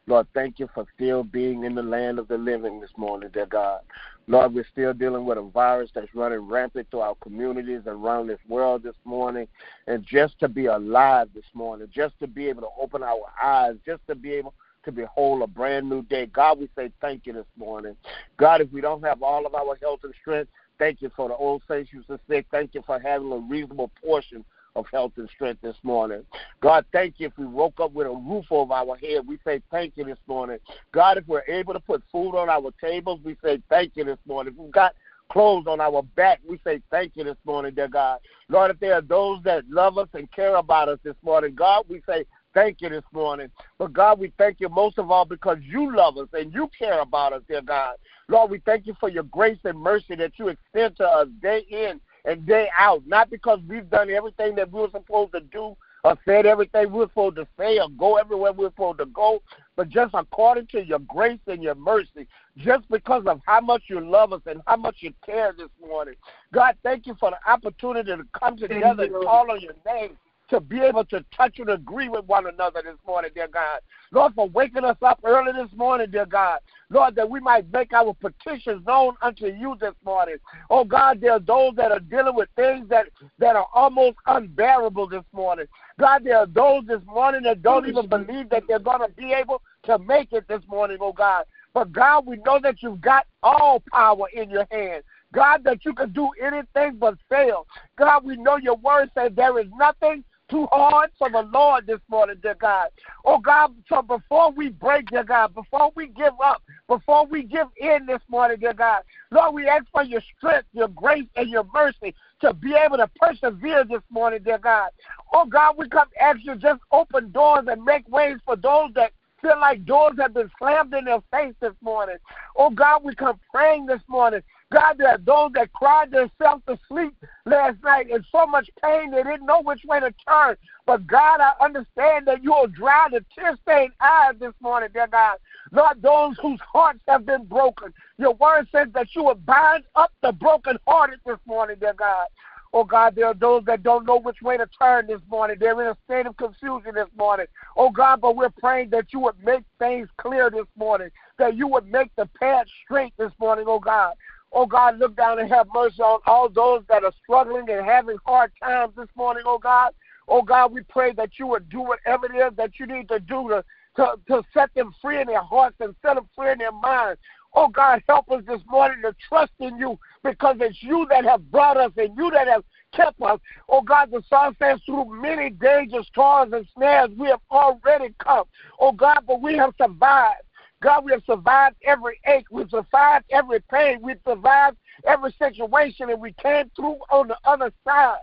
Lord, 0.07 0.26
thank 0.35 0.59
you 0.59 0.68
for 0.74 0.85
still 0.94 1.22
being 1.22 1.64
in 1.64 1.74
the 1.74 1.83
land 1.83 2.18
of 2.18 2.28
the 2.28 2.37
living 2.37 2.80
this 2.80 2.90
morning, 2.96 3.30
dear 3.33 3.46
God. 3.46 3.80
Lord, 4.28 4.54
we're 4.54 4.66
still 4.70 4.94
dealing 4.94 5.24
with 5.24 5.38
a 5.38 5.42
virus 5.42 5.90
that's 5.94 6.14
running 6.14 6.40
rampant 6.40 6.88
through 6.90 7.00
our 7.00 7.16
communities 7.16 7.82
around 7.87 8.28
this 8.28 8.38
world 8.48 8.82
this 8.82 8.94
morning. 9.04 9.48
And 9.87 10.04
just 10.06 10.38
to 10.40 10.48
be 10.48 10.66
alive 10.66 11.28
this 11.35 11.44
morning, 11.54 11.88
just 11.92 12.18
to 12.20 12.26
be 12.26 12.48
able 12.48 12.62
to 12.62 12.68
open 12.80 13.02
our 13.02 13.24
eyes, 13.42 13.76
just 13.85 14.06
to 14.06 14.14
be 14.14 14.32
able 14.32 14.54
to 14.85 14.92
behold 14.92 15.42
a 15.42 15.46
brand 15.46 15.88
new 15.88 16.02
day. 16.02 16.26
God, 16.26 16.61
we 16.61 16.68
say 16.76 16.90
thank 17.00 17.26
you 17.26 17.32
this 17.32 17.46
morning. 17.56 17.96
God, 18.37 18.61
if 18.61 18.72
we 18.72 18.80
don't 18.80 19.02
have 19.02 19.22
all 19.22 19.46
of 19.46 19.54
our 19.54 19.76
health 19.80 20.00
and 20.04 20.14
strength, 20.20 20.50
thank 20.78 21.02
you 21.02 21.11
for 21.14 21.28
the 21.28 21.35
old 21.35 21.62
saints 21.68 21.92
used 21.92 22.08
to 22.08 22.18
say, 22.28 22.44
thank 22.50 22.74
you 22.74 22.82
for 22.87 22.98
having 22.98 23.30
a 23.32 23.38
reasonable 23.38 23.90
portion 24.04 24.44
of 24.74 24.87
health 24.92 25.12
and 25.16 25.28
strength 25.28 25.61
this 25.62 25.76
morning. 25.82 26.24
God, 26.61 26.85
thank 26.92 27.14
you 27.18 27.26
if 27.28 27.37
we 27.37 27.46
woke 27.46 27.80
up 27.80 27.92
with 27.92 28.06
a 28.06 28.11
roof 28.11 28.46
over 28.50 28.72
our 28.72 28.96
head. 28.96 29.26
We 29.26 29.38
say 29.44 29.62
thank 29.70 29.94
you 29.96 30.04
this 30.04 30.18
morning. 30.26 30.58
God, 30.92 31.18
if 31.18 31.26
we're 31.26 31.44
able 31.48 31.74
to 31.74 31.80
put 31.80 32.02
food 32.11 32.37
on 32.37 32.48
our 32.48 32.72
tables, 32.80 33.20
we 33.24 33.37
say 33.44 33.62
thank 33.68 33.92
you 33.96 34.04
this 34.04 34.18
morning. 34.26 34.54
If 34.54 34.58
we've 34.58 34.72
got 34.72 34.94
clothes 35.30 35.66
on 35.66 35.80
our 35.80 36.02
back, 36.02 36.40
we 36.48 36.58
say 36.64 36.80
thank 36.90 37.12
you 37.16 37.24
this 37.24 37.37
morning, 37.44 37.74
dear 37.74 37.88
God. 37.88 38.20
Lord, 38.48 38.70
if 38.70 38.80
there 38.80 38.94
are 38.94 39.02
those 39.02 39.42
that 39.44 39.68
love 39.68 39.98
us 39.98 40.08
and 40.14 40.30
care 40.32 40.56
about 40.56 40.88
us 40.88 40.98
this 41.04 41.16
morning, 41.22 41.54
God, 41.54 41.85
we 41.88 42.02
say 42.06 42.24
thank 42.54 42.80
you 42.80 42.88
this 42.88 43.04
morning. 43.12 43.50
But 43.78 43.92
God, 43.92 44.18
we 44.18 44.32
thank 44.38 44.61
you 44.61 44.68
most 44.68 44.98
of 44.98 45.11
all 45.11 45.24
because 45.24 45.58
you 45.62 45.94
love 45.94 46.18
us 46.18 46.28
and 46.32 46.52
you 46.52 46.70
care 46.78 47.00
about 47.00 47.32
us, 47.32 47.42
dear 47.48 47.62
God. 47.62 47.96
Lord, 48.28 48.50
we 48.50 48.61
thank 48.64 48.87
you 48.87 48.94
for 48.98 49.08
your 49.08 49.24
grace 49.24 49.58
and 49.64 49.78
mercy 49.78 50.14
that 50.16 50.38
you 50.38 50.48
extend 50.48 50.96
to 50.96 51.04
us 51.04 51.28
day 51.40 51.66
in 51.70 52.00
and 52.24 52.46
day 52.46 52.68
out, 52.78 53.02
not 53.06 53.30
because 53.30 53.61
we've 53.68 53.88
done 53.90 54.11
everything 54.11 54.54
that 54.56 54.70
we 54.72 54.80
were 54.80 54.90
supposed 54.90 55.32
to 55.32 55.40
do 55.40 55.76
or 56.04 56.18
said 56.24 56.46
everything 56.46 56.90
we 56.90 56.98
were 56.98 57.06
supposed 57.06 57.37
to 57.37 57.46
say 57.58 57.78
or 57.78 57.88
go 57.90 58.16
everywhere 58.16 58.52
we 58.52 58.64
were 58.64 58.70
supposed 58.70 58.98
to 58.98 59.06
go, 59.06 59.40
but 59.76 59.88
just 59.88 60.14
according 60.14 60.66
to 60.66 60.85
your 60.85 60.98
grace 61.00 61.38
and 61.46 61.62
your 61.62 61.74
mercy, 61.74 62.26
just 62.56 62.88
because 62.90 63.24
of 63.26 63.40
how 63.46 63.61
much 63.61 63.85
you 63.88 64.00
love 64.00 64.32
us 64.32 64.42
and 64.46 64.61
how 64.66 64.76
much 64.76 64.96
you 65.00 65.12
care 65.24 65.52
this 65.56 65.68
morning. 65.80 66.14
God, 66.52 66.76
thank 66.82 67.06
you 67.06 67.16
for 67.20 67.30
the 67.30 67.50
opportunity 67.50 68.11
to 68.11 68.24
come 68.38 68.56
together 68.56 69.04
and 69.04 69.12
call 69.24 69.50
on 69.50 69.61
your 69.61 69.74
name 69.87 70.16
to 70.52 70.60
be 70.60 70.80
able 70.80 71.04
to 71.06 71.24
touch 71.34 71.58
and 71.58 71.70
agree 71.70 72.10
with 72.10 72.26
one 72.26 72.46
another 72.46 72.82
this 72.84 72.98
morning, 73.06 73.30
dear 73.34 73.48
God. 73.48 73.80
Lord, 74.10 74.34
for 74.34 74.48
waking 74.48 74.84
us 74.84 74.98
up 75.00 75.18
early 75.24 75.52
this 75.52 75.74
morning, 75.74 76.10
dear 76.10 76.26
God. 76.26 76.60
Lord, 76.90 77.14
that 77.14 77.30
we 77.30 77.40
might 77.40 77.72
make 77.72 77.94
our 77.94 78.12
petitions 78.12 78.86
known 78.86 79.14
unto 79.22 79.46
you 79.46 79.76
this 79.80 79.94
morning. 80.04 80.36
Oh 80.68 80.84
God, 80.84 81.22
there 81.22 81.32
are 81.32 81.40
those 81.40 81.74
that 81.76 81.90
are 81.90 82.00
dealing 82.00 82.34
with 82.34 82.50
things 82.54 82.86
that, 82.90 83.06
that 83.38 83.56
are 83.56 83.66
almost 83.72 84.18
unbearable 84.26 85.08
this 85.08 85.24
morning. 85.32 85.64
God, 85.98 86.24
there 86.24 86.36
are 86.36 86.46
those 86.46 86.84
this 86.86 87.00
morning 87.06 87.42
that 87.44 87.62
don't 87.62 87.88
even 87.88 88.06
believe 88.06 88.50
that 88.50 88.64
they're 88.68 88.78
going 88.78 89.00
to 89.00 89.14
be 89.16 89.32
able 89.32 89.62
to 89.84 89.98
make 90.00 90.34
it 90.34 90.46
this 90.48 90.62
morning, 90.68 90.98
oh 91.00 91.14
God. 91.14 91.44
But 91.72 91.92
God, 91.92 92.26
we 92.26 92.36
know 92.44 92.60
that 92.62 92.82
you've 92.82 93.00
got 93.00 93.24
all 93.42 93.82
power 93.90 94.26
in 94.34 94.50
your 94.50 94.66
hand. 94.70 95.02
God, 95.32 95.64
that 95.64 95.86
you 95.86 95.94
can 95.94 96.12
do 96.12 96.28
anything 96.42 96.98
but 96.98 97.14
fail. 97.30 97.66
God, 97.96 98.22
we 98.22 98.36
know 98.36 98.58
your 98.58 98.76
word 98.76 99.10
says 99.14 99.32
there 99.34 99.58
is 99.58 99.66
nothing 99.78 100.22
too 100.52 100.68
hard 100.70 101.10
for 101.18 101.30
the 101.30 101.40
Lord 101.42 101.86
this 101.86 102.00
morning, 102.10 102.36
dear 102.42 102.54
God. 102.54 102.88
Oh 103.24 103.38
God, 103.38 103.74
so 103.88 104.02
before 104.02 104.52
we 104.52 104.68
break, 104.68 105.08
dear 105.08 105.24
God, 105.24 105.54
before 105.54 105.90
we 105.96 106.08
give 106.08 106.34
up, 106.44 106.62
before 106.88 107.24
we 107.24 107.42
give 107.42 107.68
in 107.78 108.04
this 108.04 108.20
morning, 108.28 108.58
dear 108.60 108.74
God, 108.74 109.02
Lord, 109.30 109.54
we 109.54 109.66
ask 109.66 109.86
for 109.90 110.02
your 110.02 110.20
strength, 110.36 110.66
your 110.74 110.88
grace, 110.88 111.26
and 111.36 111.48
your 111.48 111.64
mercy 111.72 112.14
to 112.42 112.52
be 112.52 112.74
able 112.74 112.98
to 112.98 113.08
persevere 113.18 113.84
this 113.84 114.02
morning, 114.10 114.40
dear 114.44 114.58
God. 114.58 114.90
Oh 115.32 115.46
God, 115.46 115.76
we 115.78 115.88
come 115.88 116.08
ask 116.20 116.40
you 116.42 116.54
just 116.56 116.82
open 116.92 117.30
doors 117.30 117.64
and 117.66 117.82
make 117.82 118.06
ways 118.10 118.36
for 118.44 118.54
those 118.54 118.90
that 118.94 119.12
feel 119.40 119.58
like 119.58 119.86
doors 119.86 120.14
have 120.18 120.34
been 120.34 120.50
slammed 120.58 120.92
in 120.92 121.06
their 121.06 121.22
face 121.32 121.54
this 121.60 121.74
morning. 121.80 122.16
Oh 122.56 122.68
God, 122.68 123.02
we 123.02 123.14
come 123.14 123.40
praying 123.50 123.86
this 123.86 124.02
morning 124.06 124.42
God, 124.72 124.96
there 124.98 125.08
are 125.08 125.18
those 125.18 125.52
that 125.54 125.72
cried 125.72 126.11
themselves 126.11 126.62
to 126.66 126.78
sleep 126.88 127.14
last 127.46 127.76
night 127.82 128.08
in 128.11 128.24
so 128.32 128.46
much 128.46 128.70
pain 128.82 129.11
they 129.11 129.22
didn't 129.22 129.46
know 129.46 129.61
which 129.62 129.82
way 129.85 130.00
to 130.00 130.12
turn. 130.26 130.56
But 130.87 131.06
God, 131.06 131.40
I 131.40 131.52
understand 131.61 132.26
that 132.26 132.42
you 132.42 132.52
will 132.52 132.68
dry 132.68 133.08
the 133.11 133.24
tear 133.35 133.56
stained 133.62 133.92
eyes 134.00 134.35
this 134.40 134.54
morning, 134.61 134.88
dear 134.92 135.08
God. 135.08 135.38
Lord, 135.70 136.00
those 136.02 136.37
whose 136.40 136.61
hearts 136.61 137.00
have 137.06 137.26
been 137.26 137.44
broken. 137.44 137.92
Your 138.18 138.35
word 138.35 138.68
says 138.72 138.88
that 138.94 139.08
you 139.14 139.24
will 139.24 139.35
bind 139.35 139.85
up 139.94 140.12
the 140.22 140.32
brokenhearted 140.32 141.20
this 141.26 141.38
morning, 141.46 141.76
dear 141.78 141.94
God. 141.94 142.26
Oh 142.74 142.85
God, 142.85 143.14
there 143.14 143.26
are 143.26 143.35
those 143.35 143.64
that 143.66 143.82
don't 143.82 144.06
know 144.06 144.18
which 144.18 144.40
way 144.40 144.56
to 144.56 144.66
turn 144.78 145.06
this 145.06 145.20
morning. 145.30 145.56
They're 145.61 145.78
in 145.82 145.88
a 145.88 145.96
state 146.06 146.26
of 146.26 146.37
confusion 146.38 146.94
this 146.94 147.08
morning. 147.16 147.46
Oh 147.76 147.90
God, 147.90 148.22
but 148.22 148.35
we're 148.35 148.48
praying 148.48 148.90
that 148.90 149.12
you 149.12 149.20
would 149.20 149.42
make 149.44 149.64
things 149.78 150.08
clear 150.16 150.48
this 150.48 150.66
morning, 150.76 151.11
that 151.38 151.54
you 151.54 151.68
would 151.68 151.90
make 151.90 152.11
the 152.16 152.26
path 152.40 152.66
straight 152.85 153.12
this 153.18 153.32
morning, 153.38 153.66
oh 153.68 153.78
God. 153.78 154.14
Oh 154.52 154.66
God, 154.66 154.98
look 154.98 155.16
down 155.16 155.38
and 155.38 155.48
have 155.48 155.66
mercy 155.72 156.02
on 156.02 156.20
all 156.26 156.48
those 156.48 156.82
that 156.88 157.04
are 157.04 157.12
struggling 157.22 157.68
and 157.70 157.86
having 157.86 158.18
hard 158.26 158.52
times 158.62 158.92
this 158.96 159.08
morning, 159.16 159.44
oh 159.46 159.58
God. 159.58 159.92
Oh 160.28 160.42
God, 160.42 160.72
we 160.72 160.82
pray 160.82 161.12
that 161.14 161.38
you 161.38 161.46
would 161.46 161.68
do 161.68 161.80
whatever 161.80 162.26
it 162.26 162.36
is 162.36 162.56
that 162.56 162.78
you 162.78 162.86
need 162.86 163.08
to 163.08 163.18
do 163.18 163.48
to, 163.48 163.64
to, 163.96 164.14
to 164.28 164.42
set 164.52 164.72
them 164.74 164.94
free 165.00 165.20
in 165.20 165.26
their 165.26 165.42
hearts 165.42 165.76
and 165.80 165.94
set 166.02 166.16
them 166.16 166.28
free 166.36 166.52
in 166.52 166.58
their 166.58 166.72
minds. 166.72 167.20
Oh 167.54 167.68
God, 167.68 168.02
help 168.08 168.30
us 168.30 168.42
this 168.46 168.60
morning 168.68 169.02
to 169.02 169.14
trust 169.28 169.52
in 169.58 169.76
you 169.78 169.98
because 170.22 170.56
it's 170.60 170.82
you 170.82 171.06
that 171.10 171.24
have 171.24 171.50
brought 171.50 171.76
us 171.76 171.92
and 171.96 172.16
you 172.16 172.30
that 172.30 172.48
have 172.48 172.64
kept 172.92 173.20
us. 173.22 173.40
Oh 173.68 173.82
God, 173.82 174.10
the 174.10 174.22
song 174.28 174.54
says 174.58 174.80
through 174.86 175.20
many 175.20 175.50
dangers, 175.50 176.08
toils, 176.14 176.52
and 176.52 176.66
snares, 176.74 177.10
we 177.16 177.28
have 177.28 177.40
already 177.50 178.14
come. 178.18 178.44
Oh 178.78 178.92
God, 178.92 179.20
but 179.26 179.40
we 179.40 179.56
have 179.56 179.74
survived. 179.80 180.42
God, 180.83 181.05
we 181.05 181.12
have 181.12 181.23
survived 181.25 181.77
every 181.85 182.21
ache. 182.27 182.47
We've 182.51 182.68
survived 182.68 183.27
every 183.31 183.61
pain. 183.61 184.01
We've 184.03 184.21
survived 184.27 184.77
every 185.07 185.33
situation, 185.38 186.11
and 186.11 186.21
we 186.21 186.33
came 186.33 186.71
through 186.75 186.99
on 187.11 187.29
the 187.29 187.38
other 187.45 187.73
side. 187.87 188.18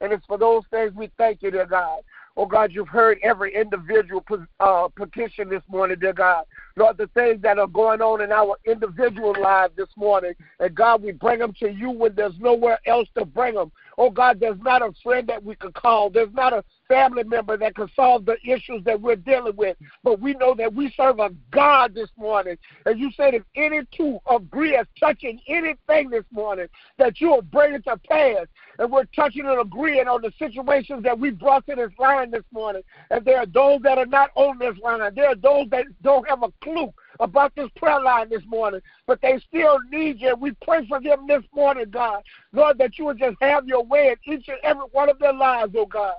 And 0.00 0.12
it's 0.12 0.26
for 0.26 0.36
those 0.36 0.64
things 0.70 0.92
we 0.94 1.10
thank 1.16 1.42
you, 1.42 1.50
dear 1.50 1.66
God. 1.66 2.00
Oh 2.36 2.46
God, 2.46 2.72
you've 2.72 2.88
heard 2.88 3.18
every 3.22 3.54
individual 3.54 4.24
uh, 4.60 4.88
petition 4.94 5.48
this 5.48 5.62
morning, 5.68 5.98
dear 6.00 6.12
God. 6.12 6.44
Lord, 6.76 6.96
the 6.96 7.08
things 7.08 7.42
that 7.42 7.58
are 7.58 7.66
going 7.66 8.00
on 8.00 8.22
in 8.22 8.32
our 8.32 8.56
individual 8.64 9.34
lives 9.40 9.74
this 9.76 9.88
morning. 9.96 10.32
And 10.58 10.74
God, 10.74 11.02
we 11.02 11.12
bring 11.12 11.40
them 11.40 11.52
to 11.60 11.70
you 11.70 11.90
when 11.90 12.14
there's 12.14 12.38
nowhere 12.38 12.78
else 12.86 13.08
to 13.18 13.24
bring 13.24 13.54
them. 13.54 13.70
Oh 14.02 14.08
God, 14.08 14.40
there's 14.40 14.58
not 14.62 14.80
a 14.80 14.92
friend 15.02 15.28
that 15.28 15.44
we 15.44 15.54
could 15.56 15.74
call. 15.74 16.08
There's 16.08 16.32
not 16.32 16.54
a 16.54 16.64
family 16.88 17.22
member 17.22 17.58
that 17.58 17.74
can 17.74 17.86
solve 17.94 18.24
the 18.24 18.38
issues 18.42 18.82
that 18.84 18.98
we're 18.98 19.14
dealing 19.14 19.54
with. 19.56 19.76
But 20.02 20.20
we 20.20 20.32
know 20.32 20.54
that 20.54 20.72
we 20.72 20.90
serve 20.96 21.18
a 21.18 21.28
God 21.50 21.94
this 21.94 22.08
morning. 22.16 22.56
And 22.86 22.98
you 22.98 23.10
said 23.14 23.34
if 23.34 23.42
any 23.56 23.82
two 23.94 24.18
agree 24.30 24.74
as 24.74 24.86
touching 24.98 25.38
anything 25.46 26.08
this 26.08 26.24
morning, 26.32 26.68
that 26.96 27.20
you'll 27.20 27.42
bring 27.42 27.74
it 27.74 27.84
to 27.84 27.98
pass. 28.08 28.46
And 28.78 28.90
we're 28.90 29.04
touching 29.14 29.44
and 29.44 29.60
agreeing 29.60 30.08
on 30.08 30.22
the 30.22 30.32
situations 30.38 31.02
that 31.02 31.18
we 31.18 31.28
brought 31.28 31.66
to 31.66 31.74
this 31.74 31.92
line 31.98 32.30
this 32.30 32.44
morning. 32.54 32.80
And 33.10 33.22
there 33.22 33.40
are 33.40 33.46
those 33.46 33.82
that 33.82 33.98
are 33.98 34.06
not 34.06 34.30
on 34.34 34.58
this 34.58 34.78
line. 34.82 35.14
There 35.14 35.28
are 35.28 35.34
those 35.34 35.68
that 35.72 35.84
don't 36.00 36.26
have 36.26 36.42
a 36.42 36.50
clue 36.62 36.90
about 37.18 37.54
this 37.56 37.68
prayer 37.76 38.00
line 38.00 38.28
this 38.30 38.44
morning, 38.46 38.80
but 39.06 39.20
they 39.20 39.40
still 39.48 39.78
need 39.90 40.20
you. 40.20 40.34
We 40.40 40.52
pray 40.62 40.86
for 40.86 41.00
them 41.00 41.26
this 41.26 41.42
morning, 41.54 41.86
God. 41.90 42.22
Lord, 42.52 42.78
that 42.78 42.98
you 42.98 43.06
would 43.06 43.18
just 43.18 43.36
have 43.40 43.66
your 43.66 43.84
way 43.84 44.14
in 44.26 44.34
each 44.34 44.48
and 44.48 44.58
every 44.62 44.84
one 44.92 45.08
of 45.08 45.18
their 45.18 45.32
lives, 45.32 45.74
oh 45.76 45.86
God. 45.86 46.14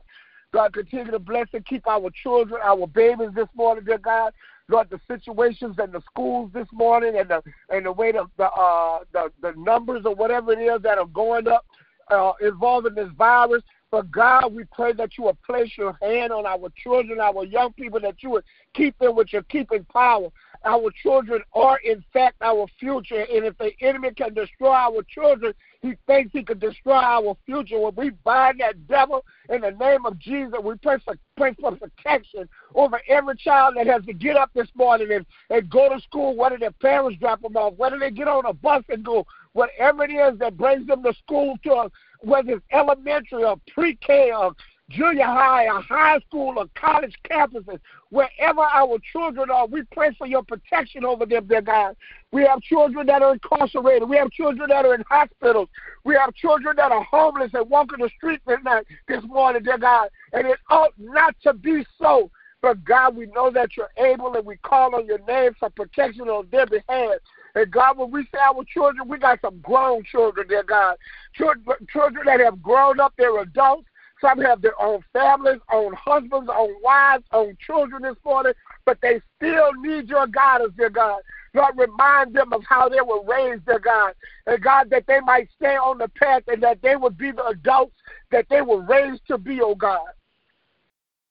God, 0.54 0.74
continue 0.74 1.12
to 1.12 1.20
bless 1.20 1.48
and 1.54 1.66
keep 1.66 1.88
our 1.88 2.10
children, 2.10 2.60
our 2.64 2.86
babies 2.88 3.30
this 3.34 3.48
morning, 3.56 3.86
dear 3.86 3.98
God. 3.98 4.34
Lord, 4.68 4.90
the 4.90 5.00
situations 5.08 5.78
in 5.84 5.92
the 5.92 6.02
schools 6.10 6.52
this 6.54 6.68
morning 6.72 7.18
and 7.18 7.30
the 7.30 7.44
and 7.70 7.86
the 7.86 7.92
way 7.92 8.12
the 8.12 8.26
the 8.38 8.46
uh, 8.46 9.00
the, 9.12 9.32
the 9.42 9.54
numbers 9.58 10.04
or 10.06 10.16
whatever 10.16 10.54
it 10.54 10.60
is 10.60 10.82
that 10.82 10.98
are 10.98 11.06
going 11.06 11.48
up 11.48 11.66
uh, 12.10 12.34
involving 12.42 12.96
this 12.96 13.10
virus. 13.18 13.64
But 13.92 14.10
God, 14.10 14.54
we 14.54 14.64
pray 14.72 14.94
that 14.94 15.18
you 15.18 15.26
would 15.26 15.42
place 15.44 15.72
your 15.78 15.98
hand 16.02 16.32
on 16.32 16.46
our 16.46 16.70
children, 16.82 17.20
our 17.20 17.44
young 17.44 17.74
people, 17.74 18.00
that 18.00 18.24
you 18.24 18.30
would 18.30 18.46
keep 18.74 18.98
them 19.00 19.16
with 19.16 19.34
your 19.34 19.44
keeping 19.44 19.84
power. 19.86 20.30
Our 20.64 20.92
children 21.02 21.42
are, 21.54 21.80
in 21.80 22.04
fact, 22.14 22.36
our 22.42 22.68
future. 22.80 23.22
And 23.22 23.46
if 23.46 23.58
the 23.58 23.72
enemy 23.82 24.12
can 24.16 24.34
destroy 24.34 24.72
our 24.74 25.02
children, 25.10 25.54
he 25.82 25.94
thinks 26.06 26.32
he 26.32 26.44
can 26.44 26.60
destroy 26.60 26.94
our 26.94 27.36
future. 27.46 27.80
When 27.80 27.96
we 27.96 28.10
bind 28.24 28.60
that 28.60 28.88
devil 28.88 29.26
in 29.50 29.62
the 29.62 29.72
name 29.72 30.06
of 30.06 30.20
Jesus, 30.20 30.54
we 30.64 30.76
pray 30.76 30.98
for, 31.04 31.16
pray 31.36 31.56
for 31.60 31.76
protection 31.76 32.48
over 32.76 33.02
every 33.08 33.36
child 33.38 33.76
that 33.78 33.88
has 33.88 34.06
to 34.06 34.14
get 34.14 34.38
up 34.38 34.52
this 34.54 34.70
morning 34.76 35.12
and, 35.12 35.26
and 35.50 35.70
go 35.70 35.90
to 35.90 36.00
school, 36.02 36.36
whether 36.36 36.58
their 36.58 36.72
parents 36.72 37.20
drop 37.20 37.42
them 37.42 37.58
off, 37.58 37.74
whether 37.78 37.98
they 37.98 38.12
get 38.12 38.28
on 38.28 38.46
a 38.46 38.54
bus 38.54 38.84
and 38.90 39.04
go, 39.04 39.26
whatever 39.54 40.04
it 40.04 40.12
is 40.12 40.38
that 40.40 40.58
brings 40.58 40.86
them 40.88 41.02
to 41.04 41.14
school 41.16 41.58
to 41.64 41.72
a, 41.72 41.92
whether 42.20 42.52
it's 42.54 42.66
elementary 42.72 43.44
or 43.44 43.58
pre-K 43.74 44.32
or 44.32 44.54
junior 44.92 45.26
high 45.26 45.66
or 45.66 45.82
high 45.82 46.20
school 46.20 46.54
or 46.58 46.66
college 46.76 47.16
campuses, 47.30 47.80
wherever 48.12 48.62
our 48.62 48.98
children 49.12 49.50
are, 49.50 49.66
we 49.66 49.82
pray 49.94 50.14
for 50.18 50.28
your 50.28 50.44
protection 50.44 51.04
over 51.04 51.26
them, 51.26 51.48
dear 51.48 51.62
God. 51.62 51.96
We 52.32 52.44
have 52.44 52.62
children 52.62 53.08
that 53.08 53.22
are 53.22 53.34
incarcerated. 53.34 54.08
We 54.08 54.18
have 54.18 54.30
children 54.32 54.70
that 54.70 54.86
are 54.86 54.94
in 54.94 55.04
hospitals. 55.10 55.70
We 56.04 56.16
have 56.16 56.34
children 56.36 56.76
that 56.76 56.92
are 56.92 57.04
homeless 57.04 57.52
and 57.54 57.70
walking 57.70 58.00
the 58.00 58.10
streets 58.18 58.44
at 58.48 58.64
night 58.64 58.86
this 59.08 59.24
morning, 59.24 59.64
dear 59.64 59.78
God. 59.78 60.10
And 60.34 60.46
it 60.46 60.60
ought 60.70 60.94
not 60.98 61.36
to 61.44 61.54
be 61.54 61.86
so. 62.00 62.30
But 62.62 62.84
God, 62.84 63.16
we 63.16 63.26
know 63.28 63.50
that 63.52 63.76
you're 63.76 63.90
able 63.98 64.36
and 64.36 64.46
we 64.46 64.58
call 64.58 64.94
on 64.94 65.08
your 65.08 65.18
name 65.26 65.54
for 65.60 65.70
protection 65.72 66.30
on 66.30 66.48
their 66.52 66.68
behalf. 66.68 67.16
And 67.56 67.72
God, 67.72 67.98
when 67.98 68.12
we 68.12 68.24
say 68.24 68.40
our 68.40 68.64
children, 68.72 69.08
we 69.08 69.18
got 69.18 69.42
some 69.42 69.60
grown 69.62 70.04
children, 70.04 70.48
dear 70.48 70.64
God. 70.64 70.98
Children, 71.34 71.66
children 71.92 72.26
that 72.28 72.40
have 72.40 72.62
grown 72.62 73.00
up, 73.00 73.14
they're 73.18 73.42
adults. 73.42 73.88
Some 74.22 74.40
have 74.42 74.62
their 74.62 74.80
own 74.80 75.04
families, 75.12 75.60
own 75.72 75.94
husbands, 75.94 76.50
own 76.56 76.76
wives, 76.84 77.24
own 77.32 77.58
children 77.66 78.04
this 78.04 78.16
morning, 78.24 78.54
but 78.86 79.00
they 79.02 79.20
still 79.38 79.74
need 79.74 80.08
your 80.08 80.28
guidance, 80.28 80.74
dear 80.78 80.92
God. 80.92 81.22
Lord, 81.54 81.78
remind 81.78 82.36
them 82.36 82.54
of 82.54 82.64
how 82.64 82.88
they 82.88 83.02
were 83.02 83.24
raised, 83.26 83.66
dear 83.66 83.80
God. 83.80 84.14
And 84.46 84.62
God, 84.62 84.90
that 84.92 85.06
they 85.08 85.20
might 85.22 85.50
stay 85.56 85.76
on 85.76 85.98
the 85.98 86.08
path 86.08 86.44
and 86.48 86.62
that 86.64 86.82
they 86.82 86.96
would 86.96 87.18
be 87.18 87.32
the 87.32 87.46
adults 87.46 87.96
that 88.32 88.46
they 88.50 88.62
were 88.62 88.82
raised 88.82 89.26
to 89.28 89.38
be, 89.38 89.60
oh 89.62 89.76
God. 89.76 90.08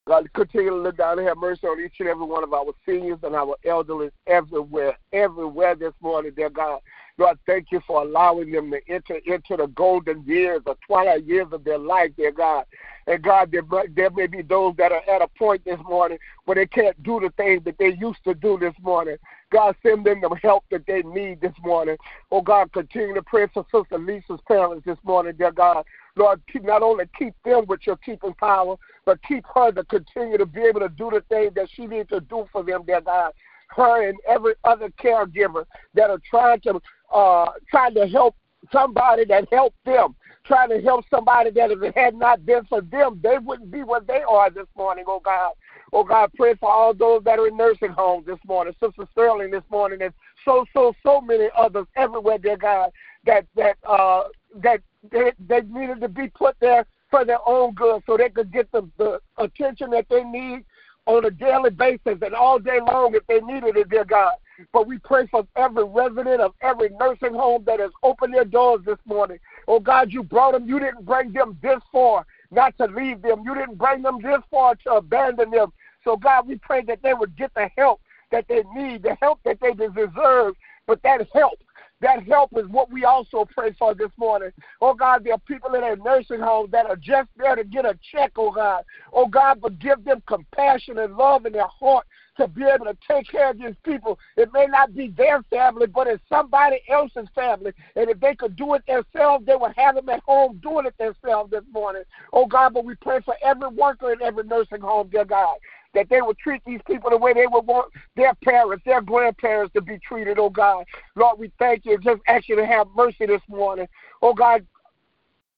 God, 0.06 0.28
continue 0.32 0.70
to 0.70 0.76
look 0.76 0.96
down 0.96 1.18
and 1.18 1.28
have 1.28 1.36
mercy 1.36 1.66
on 1.68 1.80
each 1.80 2.00
and 2.00 2.08
every 2.08 2.26
one 2.26 2.42
of 2.42 2.52
our 2.52 2.72
seniors 2.84 3.20
and 3.22 3.36
our 3.36 3.54
elderly 3.64 4.10
everywhere, 4.26 4.98
everywhere 5.12 5.76
this 5.76 5.92
morning, 6.02 6.32
dear 6.34 6.50
God. 6.50 6.80
Lord, 7.20 7.38
thank 7.44 7.70
you 7.70 7.82
for 7.86 8.00
allowing 8.00 8.50
them 8.50 8.70
to 8.70 8.80
enter 8.88 9.16
into 9.26 9.54
the 9.54 9.66
golden 9.66 10.24
years, 10.24 10.62
the 10.64 10.74
twilight 10.86 11.26
years 11.26 11.48
of 11.52 11.64
their 11.64 11.76
life, 11.76 12.12
dear 12.16 12.32
God. 12.32 12.64
And 13.06 13.22
God, 13.22 13.52
there, 13.52 13.62
there 13.94 14.08
may 14.08 14.26
be 14.26 14.40
those 14.40 14.74
that 14.78 14.90
are 14.90 15.02
at 15.06 15.20
a 15.20 15.28
point 15.28 15.62
this 15.66 15.78
morning 15.86 16.16
where 16.46 16.54
they 16.54 16.64
can't 16.64 17.00
do 17.02 17.20
the 17.20 17.28
things 17.36 17.62
that 17.64 17.76
they 17.76 17.92
used 18.00 18.24
to 18.24 18.32
do 18.32 18.58
this 18.58 18.72
morning. 18.80 19.16
God, 19.52 19.76
send 19.82 20.06
them 20.06 20.22
the 20.22 20.34
help 20.42 20.64
that 20.70 20.86
they 20.86 21.02
need 21.02 21.42
this 21.42 21.52
morning. 21.62 21.98
Oh, 22.32 22.40
God, 22.40 22.72
continue 22.72 23.12
to 23.12 23.22
pray 23.22 23.48
for 23.52 23.66
Sister 23.70 23.98
Lisa's 23.98 24.40
parents 24.48 24.86
this 24.86 24.98
morning, 25.04 25.34
dear 25.36 25.52
God. 25.52 25.84
Lord, 26.16 26.40
keep, 26.50 26.64
not 26.64 26.82
only 26.82 27.04
keep 27.18 27.34
them 27.44 27.66
with 27.66 27.80
your 27.86 27.96
keeping 27.96 28.32
power, 28.32 28.76
but 29.04 29.22
keep 29.28 29.44
her 29.54 29.72
to 29.72 29.84
continue 29.84 30.38
to 30.38 30.46
be 30.46 30.62
able 30.62 30.80
to 30.80 30.88
do 30.88 31.10
the 31.10 31.22
things 31.28 31.52
that 31.54 31.68
she 31.70 31.86
needs 31.86 32.08
to 32.08 32.20
do 32.20 32.48
for 32.50 32.62
them, 32.62 32.84
dear 32.86 33.02
God. 33.02 33.32
Her 33.68 34.08
and 34.08 34.18
every 34.26 34.54
other 34.64 34.88
caregiver 35.00 35.64
that 35.94 36.10
are 36.10 36.20
trying 36.28 36.60
to 36.62 36.80
uh, 37.12 37.46
trying 37.70 37.94
to 37.94 38.06
help 38.06 38.36
somebody 38.72 39.24
that 39.26 39.48
helped 39.50 39.82
them, 39.84 40.14
trying 40.44 40.70
to 40.70 40.80
help 40.80 41.04
somebody 41.10 41.50
that 41.50 41.70
if 41.70 41.82
it 41.82 41.96
had 41.96 42.14
not 42.14 42.44
been 42.44 42.64
for 42.64 42.80
them, 42.80 43.20
they 43.22 43.38
wouldn't 43.38 43.70
be 43.70 43.82
what 43.82 44.06
they 44.06 44.22
are 44.28 44.50
this 44.50 44.66
morning, 44.76 45.04
oh 45.06 45.20
God. 45.20 45.52
Oh 45.92 46.04
God, 46.04 46.30
pray 46.36 46.54
for 46.54 46.70
all 46.70 46.94
those 46.94 47.24
that 47.24 47.38
are 47.38 47.48
in 47.48 47.56
nursing 47.56 47.90
homes 47.90 48.26
this 48.26 48.38
morning. 48.46 48.74
Sister 48.80 49.06
Sterling 49.12 49.50
this 49.50 49.64
morning, 49.70 50.02
and 50.02 50.14
so 50.44 50.64
so 50.72 50.94
so 51.02 51.20
many 51.20 51.48
others 51.56 51.86
everywhere, 51.96 52.38
dear 52.38 52.56
God, 52.56 52.90
that 53.26 53.46
that 53.56 53.76
uh 53.84 54.24
that 54.62 54.80
they, 55.10 55.32
they 55.48 55.62
needed 55.62 56.00
to 56.00 56.08
be 56.08 56.28
put 56.28 56.56
there 56.60 56.86
for 57.10 57.24
their 57.24 57.38
own 57.46 57.74
good, 57.74 58.02
so 58.06 58.16
they 58.16 58.28
could 58.28 58.52
get 58.52 58.70
the, 58.70 58.88
the 58.98 59.20
attention 59.38 59.90
that 59.90 60.06
they 60.08 60.22
need 60.22 60.64
on 61.06 61.24
a 61.24 61.30
daily 61.30 61.70
basis 61.70 62.18
and 62.22 62.34
all 62.34 62.58
day 62.58 62.78
long 62.86 63.14
if 63.14 63.26
they 63.26 63.40
needed 63.40 63.76
it, 63.76 63.88
dear 63.88 64.04
God. 64.04 64.34
But 64.72 64.86
we 64.86 64.98
pray 64.98 65.26
for 65.26 65.46
every 65.56 65.84
resident 65.84 66.40
of 66.40 66.54
every 66.62 66.90
nursing 66.90 67.34
home 67.34 67.64
that 67.66 67.80
has 67.80 67.90
opened 68.02 68.34
their 68.34 68.44
doors 68.44 68.80
this 68.84 68.98
morning. 69.04 69.38
Oh 69.68 69.80
God, 69.80 70.12
you 70.12 70.22
brought 70.22 70.52
them. 70.52 70.68
You 70.68 70.78
didn't 70.78 71.04
bring 71.04 71.32
them 71.32 71.58
this 71.62 71.80
far 71.92 72.26
not 72.50 72.76
to 72.78 72.86
leave 72.86 73.22
them. 73.22 73.42
You 73.44 73.54
didn't 73.54 73.78
bring 73.78 74.02
them 74.02 74.18
this 74.22 74.40
far 74.50 74.74
to 74.76 74.94
abandon 74.94 75.50
them. 75.50 75.72
So 76.04 76.16
God, 76.16 76.48
we 76.48 76.56
pray 76.56 76.82
that 76.84 77.02
they 77.02 77.14
would 77.14 77.36
get 77.36 77.52
the 77.54 77.70
help 77.76 78.00
that 78.30 78.46
they 78.48 78.62
need, 78.74 79.02
the 79.02 79.16
help 79.20 79.40
that 79.44 79.58
they 79.60 79.72
deserve. 79.72 80.54
But 80.86 81.02
that 81.02 81.26
help 81.32 81.58
that 82.00 82.26
help 82.26 82.50
is 82.56 82.66
what 82.68 82.90
we 82.90 83.04
also 83.04 83.44
pray 83.44 83.74
for 83.78 83.94
this 83.94 84.10
morning. 84.16 84.50
Oh 84.80 84.94
God, 84.94 85.24
there 85.24 85.34
are 85.34 85.38
people 85.38 85.74
in 85.74 85.84
a 85.84 85.96
nursing 85.96 86.40
home 86.40 86.68
that 86.72 86.86
are 86.86 86.96
just 86.96 87.28
there 87.36 87.54
to 87.54 87.64
get 87.64 87.84
a 87.84 87.98
check, 88.10 88.32
oh 88.36 88.50
God. 88.50 88.84
Oh 89.12 89.26
God, 89.26 89.60
but 89.60 89.78
give 89.78 90.04
them 90.04 90.22
compassion 90.26 90.98
and 90.98 91.16
love 91.16 91.46
in 91.46 91.52
their 91.52 91.66
heart 91.66 92.06
to 92.36 92.48
be 92.48 92.64
able 92.64 92.86
to 92.86 92.96
take 93.06 93.28
care 93.28 93.50
of 93.50 93.58
these 93.58 93.74
people. 93.84 94.18
It 94.36 94.52
may 94.52 94.66
not 94.66 94.94
be 94.94 95.08
their 95.08 95.42
family, 95.44 95.86
but 95.86 96.06
it's 96.06 96.22
somebody 96.28 96.80
else's 96.88 97.28
family. 97.34 97.72
And 97.96 98.08
if 98.10 98.20
they 98.20 98.34
could 98.34 98.56
do 98.56 98.74
it 98.74 98.82
themselves, 98.86 99.46
they 99.46 99.56
would 99.56 99.72
have 99.76 99.94
them 99.96 100.08
at 100.08 100.20
home 100.20 100.60
doing 100.62 100.86
it 100.86 100.96
themselves 100.98 101.50
this 101.50 101.64
morning. 101.72 102.02
Oh 102.32 102.46
God, 102.46 102.74
but 102.74 102.84
we 102.84 102.94
pray 102.96 103.20
for 103.24 103.36
every 103.42 103.68
worker 103.68 104.12
in 104.12 104.22
every 104.22 104.44
nursing 104.44 104.80
home, 104.80 105.08
dear 105.10 105.24
God 105.24 105.56
that 105.94 106.08
they 106.08 106.22
would 106.22 106.38
treat 106.38 106.62
these 106.64 106.80
people 106.86 107.10
the 107.10 107.16
way 107.16 107.32
they 107.32 107.46
would 107.46 107.66
want 107.66 107.92
their 108.16 108.34
parents, 108.44 108.82
their 108.84 109.00
grandparents 109.00 109.72
to 109.74 109.80
be 109.80 109.98
treated, 109.98 110.38
oh 110.38 110.50
God. 110.50 110.84
Lord, 111.16 111.38
we 111.38 111.50
thank 111.58 111.84
you. 111.84 111.98
Just 111.98 112.20
ask 112.28 112.48
you 112.48 112.56
to 112.56 112.66
have 112.66 112.86
mercy 112.94 113.26
this 113.26 113.42
morning. 113.48 113.88
Oh 114.22 114.34
God, 114.34 114.66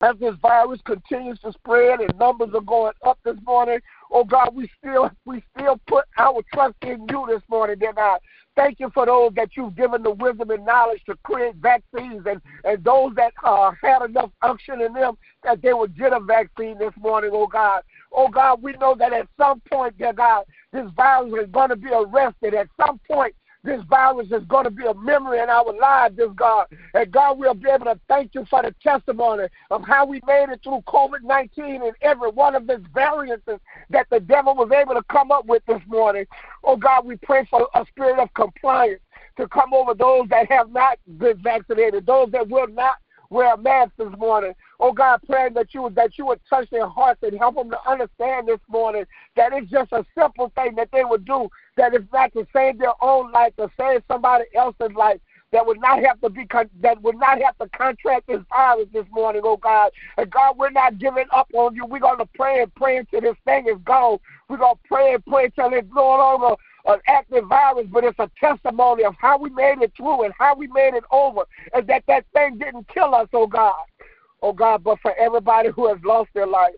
as 0.00 0.16
this 0.18 0.34
virus 0.42 0.80
continues 0.84 1.38
to 1.40 1.52
spread 1.52 2.00
and 2.00 2.18
numbers 2.18 2.50
are 2.54 2.60
going 2.60 2.92
up 3.06 3.18
this 3.24 3.36
morning, 3.46 3.78
oh 4.12 4.24
God, 4.24 4.54
we 4.54 4.70
still 4.78 5.10
we 5.24 5.42
still 5.56 5.80
put 5.86 6.04
our 6.18 6.42
trust 6.52 6.74
in 6.82 7.06
you 7.08 7.26
this 7.28 7.42
morning, 7.48 7.78
dear 7.78 7.92
God. 7.92 8.20
Thank 8.54 8.80
you 8.80 8.90
for 8.92 9.06
those 9.06 9.32
that 9.34 9.56
you've 9.56 9.74
given 9.76 10.02
the 10.02 10.10
wisdom 10.10 10.50
and 10.50 10.66
knowledge 10.66 11.02
to 11.06 11.16
create 11.22 11.54
vaccines 11.56 12.26
and, 12.26 12.40
and 12.64 12.84
those 12.84 13.14
that 13.14 13.32
uh, 13.42 13.72
had 13.82 14.02
enough 14.02 14.30
unction 14.42 14.82
in 14.82 14.92
them 14.92 15.16
that 15.42 15.62
they 15.62 15.72
would 15.72 15.96
get 15.96 16.12
a 16.12 16.20
vaccine 16.20 16.76
this 16.78 16.92
morning, 17.00 17.30
oh 17.32 17.46
God. 17.46 17.82
Oh 18.12 18.28
God, 18.28 18.62
we 18.62 18.72
know 18.74 18.94
that 18.94 19.14
at 19.14 19.26
some 19.38 19.62
point, 19.70 19.96
dear 19.96 20.12
God, 20.12 20.44
this 20.70 20.86
virus 20.94 21.32
is 21.44 21.50
going 21.50 21.70
to 21.70 21.76
be 21.76 21.88
arrested. 21.90 22.52
At 22.52 22.68
some 22.78 23.00
point, 23.10 23.34
this 23.64 23.80
virus 23.88 24.26
is 24.32 24.44
going 24.48 24.64
to 24.64 24.70
be 24.70 24.84
a 24.84 24.94
memory 24.94 25.38
in 25.38 25.48
our 25.48 25.72
lives, 25.78 26.16
this 26.16 26.30
God. 26.34 26.66
And 26.94 27.10
God, 27.10 27.38
we'll 27.38 27.54
be 27.54 27.68
able 27.68 27.84
to 27.84 27.98
thank 28.08 28.34
you 28.34 28.44
for 28.50 28.62
the 28.62 28.74
testimony 28.82 29.44
of 29.70 29.84
how 29.84 30.04
we 30.04 30.20
made 30.26 30.48
it 30.50 30.60
through 30.64 30.82
COVID 30.88 31.22
19 31.22 31.82
and 31.82 31.92
every 32.02 32.30
one 32.30 32.54
of 32.56 32.68
its 32.68 32.84
variances 32.92 33.60
that 33.90 34.08
the 34.10 34.20
devil 34.20 34.54
was 34.54 34.70
able 34.72 34.94
to 34.94 35.02
come 35.04 35.30
up 35.30 35.46
with 35.46 35.64
this 35.66 35.80
morning. 35.86 36.24
Oh 36.64 36.76
God, 36.76 37.06
we 37.06 37.16
pray 37.16 37.46
for 37.48 37.68
a 37.74 37.86
spirit 37.86 38.18
of 38.18 38.34
compliance 38.34 39.00
to 39.36 39.46
come 39.48 39.72
over 39.72 39.94
those 39.94 40.28
that 40.28 40.50
have 40.50 40.70
not 40.70 40.98
been 41.18 41.38
vaccinated, 41.38 42.04
those 42.04 42.30
that 42.32 42.48
will 42.48 42.66
not 42.68 42.96
wear 43.32 43.54
a 43.54 43.56
mask 43.56 43.92
this 43.96 44.12
morning. 44.18 44.54
Oh 44.78 44.92
God, 44.92 45.20
praying 45.26 45.54
that 45.54 45.72
you 45.74 45.90
that 45.94 46.18
you 46.18 46.26
would 46.26 46.40
touch 46.48 46.68
their 46.70 46.86
hearts 46.86 47.22
and 47.22 47.36
help 47.38 47.56
them 47.56 47.70
to 47.70 47.90
understand 47.90 48.46
this 48.46 48.60
morning 48.68 49.04
that 49.36 49.52
it's 49.52 49.70
just 49.70 49.92
a 49.92 50.04
simple 50.16 50.52
thing 50.54 50.74
that 50.76 50.90
they 50.92 51.04
would 51.04 51.24
do. 51.24 51.48
That 51.76 51.94
it's 51.94 52.12
not 52.12 52.32
to 52.34 52.46
save 52.52 52.78
their 52.78 52.92
own 53.00 53.32
life, 53.32 53.56
to 53.56 53.70
save 53.78 54.02
somebody 54.06 54.44
else's 54.54 54.94
life. 54.94 55.20
That 55.52 55.66
would 55.66 55.80
not 55.80 56.02
have 56.02 56.20
to 56.22 56.30
be 56.30 56.46
that 56.80 57.02
would 57.02 57.18
not 57.18 57.40
have 57.42 57.56
to 57.58 57.68
contract 57.68 58.26
this 58.26 58.40
virus 58.50 58.88
this 58.92 59.06
morning, 59.10 59.42
oh 59.44 59.56
God. 59.56 59.92
And 60.16 60.30
God, 60.30 60.56
we're 60.58 60.70
not 60.70 60.98
giving 60.98 61.26
up 61.30 61.48
on 61.54 61.74
you. 61.74 61.84
We're 61.86 62.00
gonna 62.00 62.26
pray 62.34 62.62
and 62.62 62.74
pray 62.74 62.98
until 62.98 63.20
this 63.20 63.36
thing 63.44 63.66
is 63.66 63.78
gone. 63.84 64.18
We're 64.48 64.58
gonna 64.58 64.78
pray 64.84 65.14
and 65.14 65.24
pray 65.24 65.46
until 65.46 65.72
it's 65.72 65.88
no 65.94 66.02
longer 66.02 66.54
an 66.86 66.98
active 67.06 67.46
virus, 67.46 67.86
but 67.90 68.04
it's 68.04 68.18
a 68.18 68.30
testimony 68.38 69.04
of 69.04 69.14
how 69.18 69.38
we 69.38 69.50
made 69.50 69.80
it 69.82 69.92
through 69.96 70.24
and 70.24 70.34
how 70.38 70.54
we 70.54 70.66
made 70.68 70.94
it 70.94 71.04
over, 71.10 71.42
and 71.74 71.86
that 71.86 72.04
that 72.08 72.24
thing 72.32 72.58
didn't 72.58 72.88
kill 72.88 73.14
us, 73.14 73.28
oh 73.32 73.46
God. 73.46 73.74
Oh 74.42 74.52
God, 74.52 74.82
but 74.82 74.98
for 75.00 75.14
everybody 75.16 75.68
who 75.70 75.88
has 75.88 75.98
lost 76.04 76.30
their 76.34 76.46
life, 76.48 76.74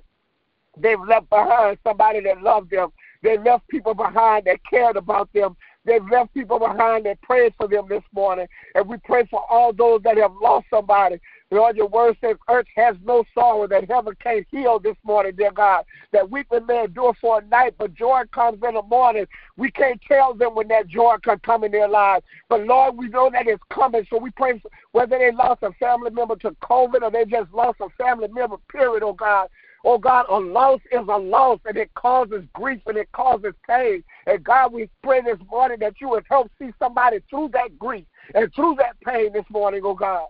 they've 0.76 1.00
left 1.00 1.30
behind 1.30 1.78
somebody 1.82 2.20
that 2.20 2.42
loved 2.42 2.70
them. 2.70 2.90
They 3.22 3.38
left 3.38 3.66
people 3.68 3.94
behind 3.94 4.44
that 4.44 4.60
cared 4.68 4.96
about 4.96 5.32
them. 5.32 5.56
They've 5.86 6.04
left 6.10 6.34
people 6.34 6.58
behind 6.58 7.06
that 7.06 7.20
prayed 7.22 7.54
for 7.56 7.68
them 7.68 7.86
this 7.88 8.02
morning. 8.14 8.46
And 8.74 8.86
we 8.86 8.96
pray 9.04 9.26
for 9.30 9.44
all 9.50 9.72
those 9.72 10.02
that 10.02 10.18
have 10.18 10.32
lost 10.40 10.66
somebody. 10.68 11.20
Lord, 11.54 11.76
your 11.76 11.86
word 11.86 12.16
says 12.20 12.36
earth 12.50 12.66
has 12.74 12.96
no 13.04 13.22
sorrow 13.32 13.68
that 13.68 13.88
heaven 13.88 14.16
can't 14.20 14.44
heal 14.50 14.80
this 14.80 14.96
morning, 15.04 15.34
dear 15.36 15.52
God. 15.52 15.84
That 16.12 16.28
weeping 16.28 16.66
may 16.66 16.82
endure 16.82 17.14
for 17.20 17.38
a 17.38 17.44
night, 17.46 17.76
but 17.78 17.94
joy 17.94 18.22
comes 18.32 18.58
in 18.66 18.74
the 18.74 18.82
morning. 18.82 19.26
We 19.56 19.70
can't 19.70 20.00
tell 20.02 20.34
them 20.34 20.56
when 20.56 20.66
that 20.68 20.88
joy 20.88 21.14
can 21.22 21.38
come 21.38 21.62
in 21.62 21.70
their 21.70 21.86
lives. 21.86 22.24
But 22.48 22.66
Lord, 22.66 22.96
we 22.96 23.06
know 23.08 23.30
that 23.32 23.46
it's 23.46 23.62
coming. 23.70 24.04
So 24.10 24.18
we 24.18 24.30
pray 24.32 24.60
whether 24.90 25.16
they 25.16 25.30
lost 25.30 25.62
a 25.62 25.70
family 25.74 26.10
member 26.10 26.34
to 26.36 26.50
COVID 26.60 27.02
or 27.02 27.10
they 27.12 27.24
just 27.24 27.52
lost 27.52 27.78
a 27.80 27.88
family 27.90 28.28
member, 28.28 28.56
period, 28.68 29.04
oh 29.04 29.12
God. 29.12 29.48
Oh 29.84 29.98
God, 29.98 30.26
a 30.28 30.38
loss 30.38 30.80
is 30.90 31.06
a 31.08 31.18
loss 31.18 31.60
and 31.66 31.76
it 31.76 31.94
causes 31.94 32.42
grief 32.54 32.80
and 32.86 32.96
it 32.96 33.12
causes 33.12 33.52
pain. 33.68 34.02
And 34.26 34.42
God, 34.42 34.72
we 34.72 34.88
pray 35.04 35.20
this 35.20 35.38
morning 35.48 35.78
that 35.80 36.00
you 36.00 36.08
would 36.08 36.24
help 36.28 36.50
see 36.58 36.70
somebody 36.80 37.18
through 37.30 37.50
that 37.52 37.78
grief 37.78 38.06
and 38.34 38.52
through 38.54 38.76
that 38.78 38.98
pain 39.06 39.32
this 39.32 39.44
morning, 39.50 39.82
oh 39.84 39.94
God. 39.94 40.26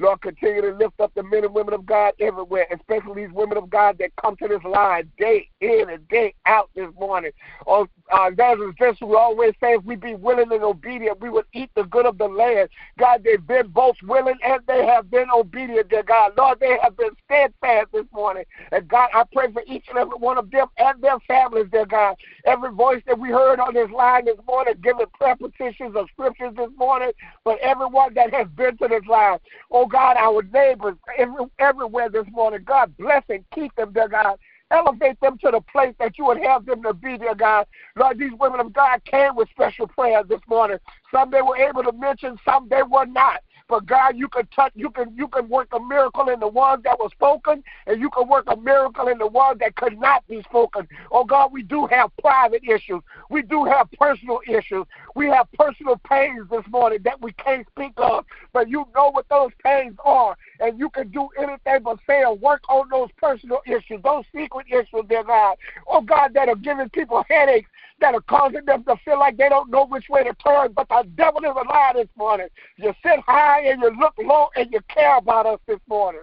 Lord, 0.00 0.20
continue 0.22 0.62
to 0.62 0.72
lift 0.72 1.00
up 1.00 1.12
the 1.14 1.22
men 1.22 1.44
and 1.44 1.54
women 1.54 1.74
of 1.74 1.86
God 1.86 2.14
everywhere, 2.20 2.66
especially 2.72 3.26
these 3.26 3.34
women 3.34 3.56
of 3.58 3.70
God 3.70 3.98
that 3.98 4.10
come 4.16 4.36
to 4.36 4.48
this 4.48 4.62
line 4.64 5.10
day 5.18 5.48
in 5.60 5.88
and 5.88 6.06
day 6.08 6.34
out 6.46 6.70
this 6.74 6.88
morning. 6.98 7.30
Oh, 7.66 7.86
uh, 8.12 8.30
God 8.30 8.58
is 8.60 8.96
we 9.00 9.14
always 9.14 9.54
say 9.60 9.74
if 9.74 9.84
we 9.84 9.96
be 9.96 10.14
willing 10.14 10.52
and 10.52 10.62
obedient, 10.62 11.20
we 11.20 11.30
would 11.30 11.46
eat 11.52 11.70
the 11.74 11.84
good 11.84 12.06
of 12.06 12.18
the 12.18 12.26
land. 12.26 12.68
God, 12.98 13.22
they've 13.24 13.46
been 13.46 13.68
both 13.68 13.96
willing 14.02 14.38
and 14.44 14.60
they 14.66 14.84
have 14.84 15.10
been 15.10 15.28
obedient, 15.34 15.88
dear 15.88 16.02
God. 16.02 16.32
Lord, 16.36 16.60
they 16.60 16.76
have 16.82 16.96
been 16.96 17.10
steadfast 17.24 17.92
this 17.92 18.06
morning. 18.12 18.44
And 18.72 18.86
God, 18.88 19.10
I 19.14 19.24
pray 19.32 19.52
for 19.52 19.62
each 19.66 19.86
and 19.88 19.98
every 19.98 20.18
one 20.18 20.38
of 20.38 20.50
them 20.50 20.66
and 20.78 21.00
their 21.02 21.18
families, 21.20 21.66
dear 21.70 21.86
God. 21.86 22.16
Every 22.44 22.70
voice 22.72 23.02
that 23.06 23.18
we 23.18 23.30
heard 23.30 23.60
on 23.60 23.74
this 23.74 23.90
line 23.90 24.26
this 24.26 24.38
morning, 24.46 24.74
giving 24.82 25.06
prayer 25.14 25.36
of 25.40 26.08
scriptures 26.12 26.54
this 26.56 26.70
morning, 26.76 27.12
but 27.44 27.58
everyone 27.60 28.14
that 28.14 28.34
has 28.34 28.48
been 28.56 28.76
to 28.78 28.88
this 28.88 29.06
line. 29.08 29.38
Oh, 29.70 29.84
oh 29.84 29.86
God, 29.86 30.16
our 30.16 30.42
neighbors 30.42 30.96
every, 31.18 31.44
everywhere 31.58 32.08
this 32.08 32.26
morning. 32.30 32.60
God 32.64 32.96
bless 32.96 33.22
and 33.28 33.44
keep 33.54 33.74
them, 33.76 33.92
dear 33.92 34.08
God. 34.08 34.38
Elevate 34.70 35.20
them 35.20 35.38
to 35.38 35.50
the 35.50 35.60
place 35.60 35.94
that 35.98 36.18
you 36.18 36.24
would 36.24 36.42
have 36.42 36.64
them 36.64 36.82
to 36.82 36.94
be, 36.94 37.18
dear 37.18 37.34
God. 37.34 37.66
Lord, 37.96 38.18
these 38.18 38.32
women 38.38 38.60
of 38.60 38.72
God 38.72 39.04
came 39.04 39.36
with 39.36 39.48
special 39.50 39.86
prayers 39.86 40.24
this 40.28 40.40
morning. 40.48 40.78
Some 41.12 41.30
they 41.30 41.42
were 41.42 41.56
able 41.56 41.82
to 41.84 41.92
mention, 41.92 42.38
some 42.44 42.68
they 42.68 42.82
were 42.82 43.06
not. 43.06 43.40
But 43.68 43.86
God, 43.86 44.16
you 44.16 44.28
can 44.28 44.46
touch, 44.48 44.72
you 44.74 44.90
can 44.90 45.14
you 45.16 45.26
can 45.28 45.48
work 45.48 45.68
a 45.72 45.80
miracle 45.80 46.28
in 46.28 46.40
the 46.40 46.48
ones 46.48 46.82
that 46.84 46.98
were 47.00 47.08
spoken, 47.08 47.62
and 47.86 48.00
you 48.00 48.10
can 48.10 48.28
work 48.28 48.44
a 48.48 48.56
miracle 48.56 49.08
in 49.08 49.18
the 49.18 49.26
ones 49.26 49.58
that 49.60 49.74
could 49.76 49.98
not 49.98 50.26
be 50.28 50.42
spoken. 50.42 50.86
Oh 51.10 51.24
God, 51.24 51.50
we 51.50 51.62
do 51.62 51.86
have 51.86 52.10
private 52.18 52.62
issues. 52.64 53.00
We 53.30 53.42
do 53.42 53.64
have 53.64 53.90
personal 53.92 54.40
issues. 54.46 54.84
We 55.14 55.28
have 55.28 55.50
personal 55.58 55.96
pains 56.08 56.46
this 56.50 56.64
morning 56.68 56.98
that 57.04 57.20
we 57.22 57.32
can't 57.32 57.66
speak 57.68 57.94
of. 57.96 58.26
But 58.52 58.68
you 58.68 58.86
know 58.94 59.10
what 59.10 59.28
those 59.30 59.50
pains 59.64 59.96
are, 60.04 60.36
and 60.64 60.78
you 60.78 60.88
can 60.88 61.08
do 61.08 61.28
anything 61.38 61.82
but 61.82 61.98
and 62.08 62.40
work 62.40 62.62
on 62.70 62.88
those 62.88 63.10
personal 63.18 63.60
issues, 63.66 64.00
those 64.02 64.24
secret 64.34 64.66
issues, 64.68 65.04
dear 65.08 65.22
God. 65.22 65.56
Oh 65.86 66.00
God, 66.00 66.32
that 66.34 66.48
are 66.48 66.56
giving 66.56 66.88
people 66.88 67.22
headaches 67.28 67.68
that 68.00 68.14
are 68.14 68.22
causing 68.22 68.64
them 68.64 68.82
to 68.84 68.96
feel 69.04 69.18
like 69.18 69.36
they 69.36 69.50
don't 69.50 69.70
know 69.70 69.86
which 69.86 70.08
way 70.08 70.24
to 70.24 70.34
turn. 70.34 70.72
But 70.72 70.88
the 70.88 71.06
devil 71.16 71.44
is 71.44 71.50
a 71.50 71.68
lie 71.68 71.92
this 71.94 72.08
morning. 72.16 72.48
You 72.76 72.94
sit 73.04 73.20
high 73.20 73.60
and 73.66 73.82
you 73.82 73.90
look 73.98 74.14
low 74.18 74.48
and 74.56 74.72
you 74.72 74.80
care 74.88 75.18
about 75.18 75.46
us 75.46 75.60
this 75.66 75.80
morning. 75.86 76.22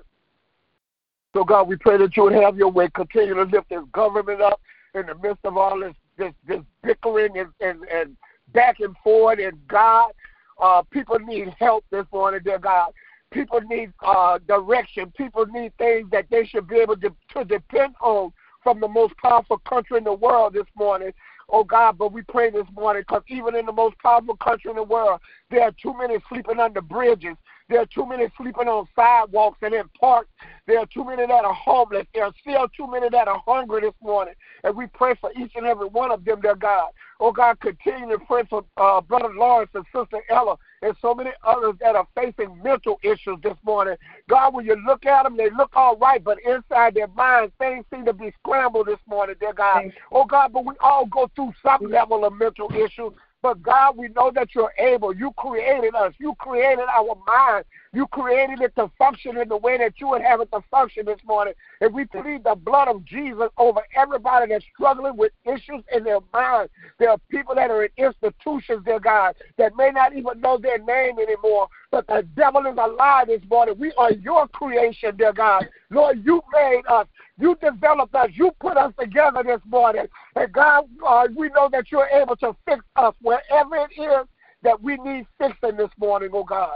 So, 1.33 1.43
God, 1.43 1.67
we 1.67 1.75
pray 1.77 1.97
that 1.97 2.17
you 2.17 2.23
would 2.23 2.33
have 2.33 2.57
your 2.57 2.69
way. 2.69 2.89
Continue 2.93 3.35
to 3.35 3.43
lift 3.43 3.69
this 3.69 3.83
government 3.93 4.41
up 4.41 4.59
in 4.95 5.05
the 5.05 5.15
midst 5.15 5.45
of 5.45 5.55
all 5.55 5.79
this 5.79 5.93
this, 6.17 6.33
this 6.45 6.61
bickering 6.83 7.37
and, 7.37 7.49
and, 7.61 7.83
and 7.85 8.17
back 8.53 8.79
and 8.79 8.95
forth. 9.03 9.39
And, 9.39 9.65
God, 9.67 10.11
uh, 10.59 10.81
people 10.89 11.19
need 11.19 11.55
help 11.59 11.85
this 11.91 12.05
morning, 12.11 12.41
dear 12.43 12.59
God. 12.59 12.91
People 13.31 13.61
need 13.61 13.93
uh, 14.05 14.39
direction. 14.47 15.11
People 15.17 15.45
need 15.47 15.75
things 15.77 16.09
that 16.11 16.25
they 16.29 16.45
should 16.45 16.67
be 16.67 16.77
able 16.77 16.97
to, 16.97 17.13
to 17.33 17.45
depend 17.45 17.95
on 18.01 18.31
from 18.63 18.79
the 18.79 18.87
most 18.87 19.15
powerful 19.17 19.57
country 19.59 19.97
in 19.97 20.03
the 20.03 20.13
world 20.13 20.53
this 20.53 20.67
morning 20.75 21.11
oh 21.51 21.63
God, 21.63 21.97
but 21.97 22.11
we 22.11 22.21
pray 22.23 22.49
this 22.49 22.65
morning 22.73 23.03
because 23.07 23.23
even 23.27 23.55
in 23.55 23.65
the 23.65 23.71
most 23.71 23.97
powerful 23.99 24.35
country 24.37 24.71
in 24.71 24.77
the 24.77 24.83
world, 24.83 25.19
there 25.49 25.63
are 25.63 25.73
too 25.81 25.93
many 25.97 26.17
sleeping 26.29 26.59
under 26.59 26.81
bridges. 26.81 27.35
There 27.69 27.79
are 27.79 27.85
too 27.85 28.05
many 28.05 28.27
sleeping 28.37 28.67
on 28.67 28.87
sidewalks 28.95 29.59
and 29.61 29.73
in 29.73 29.87
parks. 29.99 30.29
There 30.67 30.79
are 30.79 30.85
too 30.87 31.05
many 31.05 31.25
that 31.25 31.45
are 31.45 31.53
homeless. 31.53 32.07
There 32.13 32.25
are 32.25 32.33
still 32.41 32.67
too 32.75 32.89
many 32.89 33.09
that 33.09 33.27
are 33.27 33.41
hungry 33.45 33.81
this 33.81 33.93
morning. 34.01 34.33
And 34.63 34.75
we 34.75 34.87
pray 34.87 35.15
for 35.19 35.31
each 35.37 35.53
and 35.55 35.65
every 35.65 35.87
one 35.87 36.11
of 36.11 36.25
them, 36.25 36.41
dear 36.41 36.55
God. 36.55 36.89
Oh 37.19 37.31
God, 37.31 37.59
continue 37.59 38.17
to 38.17 38.25
pray 38.25 38.43
for 38.49 38.65
uh, 38.77 39.01
Brother 39.01 39.33
Lawrence 39.33 39.71
and 39.73 39.85
Sister 39.95 40.21
Ella 40.29 40.57
and 40.81 40.95
so 41.01 41.13
many 41.13 41.31
others 41.43 41.75
that 41.79 41.95
are 41.95 42.07
facing 42.15 42.61
mental 42.63 42.99
issues 43.03 43.37
this 43.43 43.57
morning. 43.63 43.95
God, 44.27 44.53
when 44.53 44.65
you 44.65 44.75
look 44.85 45.05
at 45.05 45.23
them, 45.23 45.37
they 45.37 45.49
look 45.51 45.71
all 45.75 45.95
right, 45.97 46.23
but 46.23 46.39
inside 46.43 46.95
their 46.95 47.07
minds, 47.09 47.53
things 47.59 47.85
seem 47.93 48.05
to 48.05 48.13
be 48.13 48.33
scrambled 48.39 48.87
this 48.87 48.99
morning, 49.07 49.35
dear 49.39 49.53
God. 49.53 49.91
Oh 50.11 50.25
God, 50.25 50.53
but 50.53 50.65
we 50.65 50.73
all 50.79 51.05
go 51.05 51.29
through 51.35 51.53
some 51.63 51.81
mm. 51.81 51.91
level 51.91 52.25
of 52.25 52.33
mental 52.33 52.71
issues. 52.73 53.13
But 53.41 53.63
God, 53.63 53.97
we 53.97 54.07
know 54.09 54.31
that 54.35 54.53
you're 54.53 54.73
able. 54.77 55.15
You 55.15 55.31
created 55.35 55.95
us. 55.95 56.13
You 56.19 56.35
created 56.35 56.85
our 56.95 57.17
mind. 57.25 57.65
You 57.93 58.07
created 58.07 58.61
it 58.61 58.73
to 58.77 58.89
function 58.97 59.37
in 59.37 59.49
the 59.49 59.57
way 59.57 59.77
that 59.77 59.99
you 59.99 60.07
would 60.07 60.21
have 60.21 60.39
it 60.39 60.49
to 60.53 60.61
function 60.71 61.05
this 61.05 61.19
morning. 61.25 61.53
And 61.81 61.93
we 61.93 62.05
plead 62.05 62.45
the 62.45 62.55
blood 62.55 62.87
of 62.87 63.03
Jesus 63.03 63.49
over 63.57 63.81
everybody 63.95 64.49
that's 64.49 64.63
struggling 64.73 65.17
with 65.17 65.33
issues 65.45 65.83
in 65.93 66.05
their 66.05 66.19
mind. 66.31 66.69
There 66.99 67.09
are 67.09 67.17
people 67.29 67.53
that 67.55 67.69
are 67.69 67.83
in 67.83 67.91
institutions, 67.97 68.85
dear 68.85 69.01
God, 69.01 69.35
that 69.57 69.75
may 69.75 69.91
not 69.91 70.15
even 70.15 70.39
know 70.39 70.57
their 70.57 70.77
name 70.77 71.19
anymore. 71.19 71.67
But 71.91 72.07
the 72.07 72.25
devil 72.33 72.65
is 72.65 72.77
alive 72.77 73.27
this 73.27 73.41
morning. 73.49 73.75
We 73.77 73.91
are 73.97 74.13
your 74.13 74.47
creation, 74.47 75.17
dear 75.17 75.33
God. 75.33 75.67
Lord, 75.89 76.23
you 76.23 76.41
made 76.53 76.83
us. 76.87 77.07
You 77.37 77.57
developed 77.61 78.15
us. 78.15 78.29
You 78.33 78.51
put 78.61 78.77
us 78.77 78.93
together 78.97 79.43
this 79.43 79.61
morning. 79.67 80.05
And 80.37 80.53
God, 80.53 80.85
uh, 81.05 81.27
we 81.35 81.49
know 81.49 81.67
that 81.73 81.91
you're 81.91 82.07
able 82.07 82.37
to 82.37 82.55
fix 82.65 82.85
us 82.95 83.13
wherever 83.21 83.75
it 83.75 84.01
is 84.01 84.27
that 84.63 84.81
we 84.81 84.95
need 84.97 85.25
fixing 85.37 85.75
this 85.75 85.89
morning, 85.99 86.29
oh 86.31 86.43
God. 86.43 86.75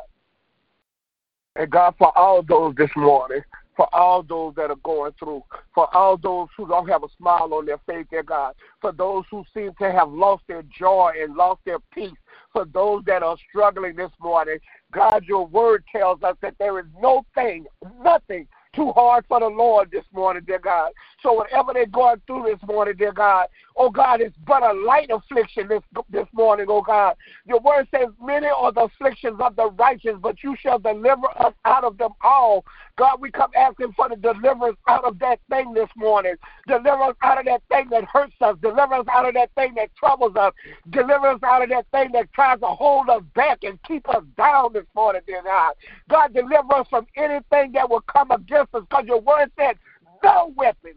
And 1.56 1.70
God, 1.70 1.96
for 1.98 2.15
all 2.18 2.41
those 2.44 2.76
this 2.76 2.89
morning, 2.96 3.41
for 3.76 3.94
all 3.94 4.24
those 4.24 4.56
that 4.56 4.70
are 4.70 4.78
going 4.78 5.12
through, 5.20 5.44
for 5.74 5.94
all 5.96 6.18
those 6.18 6.48
who 6.56 6.68
don't 6.68 6.88
have 6.88 7.04
a 7.04 7.08
smile 7.18 7.54
on 7.54 7.65
their 7.65 7.80
face, 7.86 8.06
dear 8.10 8.24
God, 8.24 8.56
for 8.82 8.91
those 8.91 9.26
who 9.30 9.44
seem 9.54 9.72
to 9.80 9.91
have 9.91 10.10
lost 10.10 10.44
their 10.48 10.63
joy 10.63 11.12
and 11.22 11.36
lost 11.36 11.62
their 11.65 11.80
peace, 11.94 12.18
for 12.54 12.65
those 12.65 13.04
that 13.06 13.22
are 13.22 13.38
struggling 13.50 13.96
this 13.96 14.12
morning, 14.22 14.58
God, 14.91 15.26
your 15.26 15.46
word 15.48 15.84
tells 15.91 16.24
us 16.24 16.38
that 16.41 16.56
there 16.58 16.80
is 16.80 16.86
no 17.02 17.26
thing, 17.36 17.65
nothing 18.02 18.48
too 18.74 18.91
hard 18.91 19.26
for 19.28 19.39
the 19.39 19.48
Lord 19.48 19.91
this 19.91 20.06
morning, 20.13 20.44
dear 20.46 20.60
God. 20.60 20.91
So 21.26 21.34
whatever 21.34 21.74
they're 21.74 21.88
going 21.88 22.22
through 22.28 22.44
this 22.44 22.62
morning, 22.68 22.94
dear 23.00 23.12
God, 23.12 23.48
oh 23.76 23.90
God, 23.90 24.22
it's 24.22 24.36
but 24.46 24.62
a 24.62 24.74
light 24.74 25.10
affliction 25.10 25.68
this 25.68 25.82
this 26.12 26.28
morning, 26.34 26.68
oh 26.70 26.84
God. 26.84 27.16
Your 27.48 27.60
word 27.62 27.88
says, 27.90 28.10
Many 28.22 28.46
are 28.46 28.72
the 28.72 28.82
afflictions 28.82 29.40
of 29.40 29.56
the 29.56 29.72
righteous, 29.72 30.18
but 30.22 30.44
you 30.44 30.56
shall 30.60 30.78
deliver 30.78 31.26
us 31.40 31.56
out 31.66 31.84
of 31.84 31.98
them 31.98 32.12
all. 32.24 32.64
God, 32.96 33.20
we 33.20 33.32
come 33.32 33.50
asking 33.56 33.94
for 33.94 34.08
the 34.08 34.18
deliverance 34.18 34.78
out 34.88 35.04
of 35.04 35.18
that 35.18 35.40
thing 35.50 35.74
this 35.74 35.90
morning. 35.96 36.36
Deliver 36.68 37.02
us 37.02 37.16
out 37.24 37.40
of 37.40 37.46
that 37.46 37.64
thing 37.72 37.90
that 37.90 38.04
hurts 38.04 38.36
us. 38.42 38.56
Deliver 38.62 38.94
us 38.94 39.08
out 39.12 39.28
of 39.28 39.34
that 39.34 39.50
thing 39.56 39.74
that 39.78 39.96
troubles 39.96 40.36
us. 40.36 40.54
Deliver 40.92 41.30
us 41.30 41.40
out 41.42 41.64
of 41.64 41.70
that 41.70 41.88
thing 41.92 42.12
that 42.12 42.32
tries 42.34 42.60
to 42.60 42.68
hold 42.68 43.10
us 43.10 43.24
back 43.34 43.64
and 43.64 43.82
keep 43.82 44.08
us 44.10 44.24
down 44.38 44.74
this 44.74 44.86
morning, 44.96 45.22
dear 45.26 45.42
God. 45.42 45.74
God, 46.08 46.36
deliver 46.36 46.76
us 46.76 46.88
from 46.88 47.08
anything 47.18 47.72
that 47.72 47.90
will 47.90 48.02
come 48.02 48.30
against 48.30 48.76
us 48.76 48.84
because 48.88 49.06
your 49.08 49.22
word 49.22 49.52
said, 49.58 49.80
no 50.24 50.54
weapon, 50.56 50.94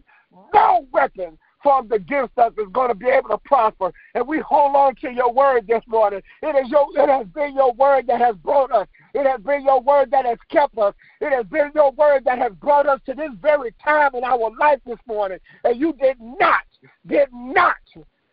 no 0.52 0.86
weapon 0.92 1.38
formed 1.62 1.92
against 1.92 2.38
us 2.38 2.52
is 2.58 2.68
going 2.72 2.88
to 2.88 2.94
be 2.94 3.08
able 3.08 3.30
to 3.30 3.38
prosper. 3.38 3.92
And 4.14 4.26
we 4.26 4.40
hold 4.40 4.76
on 4.76 4.94
to 4.96 5.10
your 5.10 5.32
word 5.32 5.66
this 5.66 5.82
morning. 5.86 6.20
It 6.42 6.64
is 6.64 6.70
your 6.70 6.86
it 6.94 7.08
has 7.08 7.26
been 7.28 7.54
your 7.54 7.72
word 7.72 8.06
that 8.06 8.20
has 8.20 8.36
brought 8.36 8.72
us. 8.72 8.86
It 9.14 9.26
has 9.26 9.40
been 9.40 9.64
your 9.64 9.80
word 9.80 10.10
that 10.12 10.24
has 10.24 10.38
kept 10.50 10.78
us. 10.78 10.94
It 11.20 11.32
has 11.32 11.46
been 11.46 11.70
your 11.74 11.92
word 11.92 12.24
that 12.24 12.38
has 12.38 12.52
brought 12.60 12.86
us 12.86 13.00
to 13.06 13.14
this 13.14 13.30
very 13.40 13.74
time 13.82 14.14
in 14.14 14.24
our 14.24 14.50
life 14.58 14.80
this 14.86 14.98
morning. 15.06 15.38
And 15.64 15.80
you 15.80 15.92
did 15.94 16.16
not, 16.20 16.64
did 17.06 17.28
not 17.32 17.76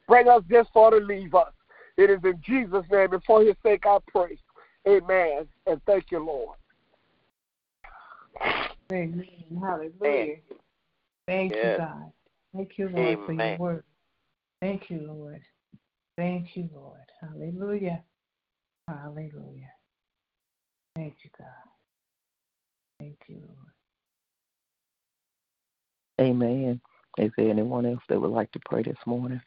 bring 0.08 0.28
us 0.28 0.44
this 0.48 0.68
far 0.74 0.92
to 0.92 0.98
leave 0.98 1.34
us. 1.34 1.52
It 1.98 2.10
is 2.10 2.20
in 2.24 2.42
Jesus' 2.46 2.86
name 2.92 3.14
and 3.14 3.24
for 3.24 3.42
his 3.42 3.56
sake 3.64 3.86
I 3.86 3.98
pray. 4.08 4.38
Amen. 4.88 5.48
And 5.66 5.82
thank 5.86 6.12
you, 6.12 6.20
Lord. 6.20 6.58
Amen. 8.92 9.26
Hallelujah. 9.60 10.36
Thank 11.28 11.54
Yeah. 11.54 11.72
you, 11.72 11.78
God. 11.78 12.12
Thank 12.56 12.78
you, 12.78 12.90
Lord, 12.90 13.26
for 13.26 13.34
your 13.34 13.42
Amen. 13.42 13.60
word. 13.60 13.84
Thank 14.62 14.90
you, 14.90 15.02
Lord. 15.08 15.42
Thank 16.18 16.56
you, 16.56 16.70
Lord. 16.74 17.00
Hallelujah. 17.22 18.04
Hallelujah. 18.88 19.72
Thank 20.96 21.16
you, 21.24 21.30
God. 21.38 21.48
Thank 23.00 23.18
you, 23.28 23.42
Lord. 23.42 23.72
Amen. 26.22 26.80
Is 27.18 27.32
there 27.38 27.50
anyone 27.50 27.86
else 27.86 28.02
that 28.08 28.20
would 28.20 28.32
like 28.32 28.52
to 28.54 28.60
pray 28.66 28.84
this 28.84 28.96
morning? 29.06 29.42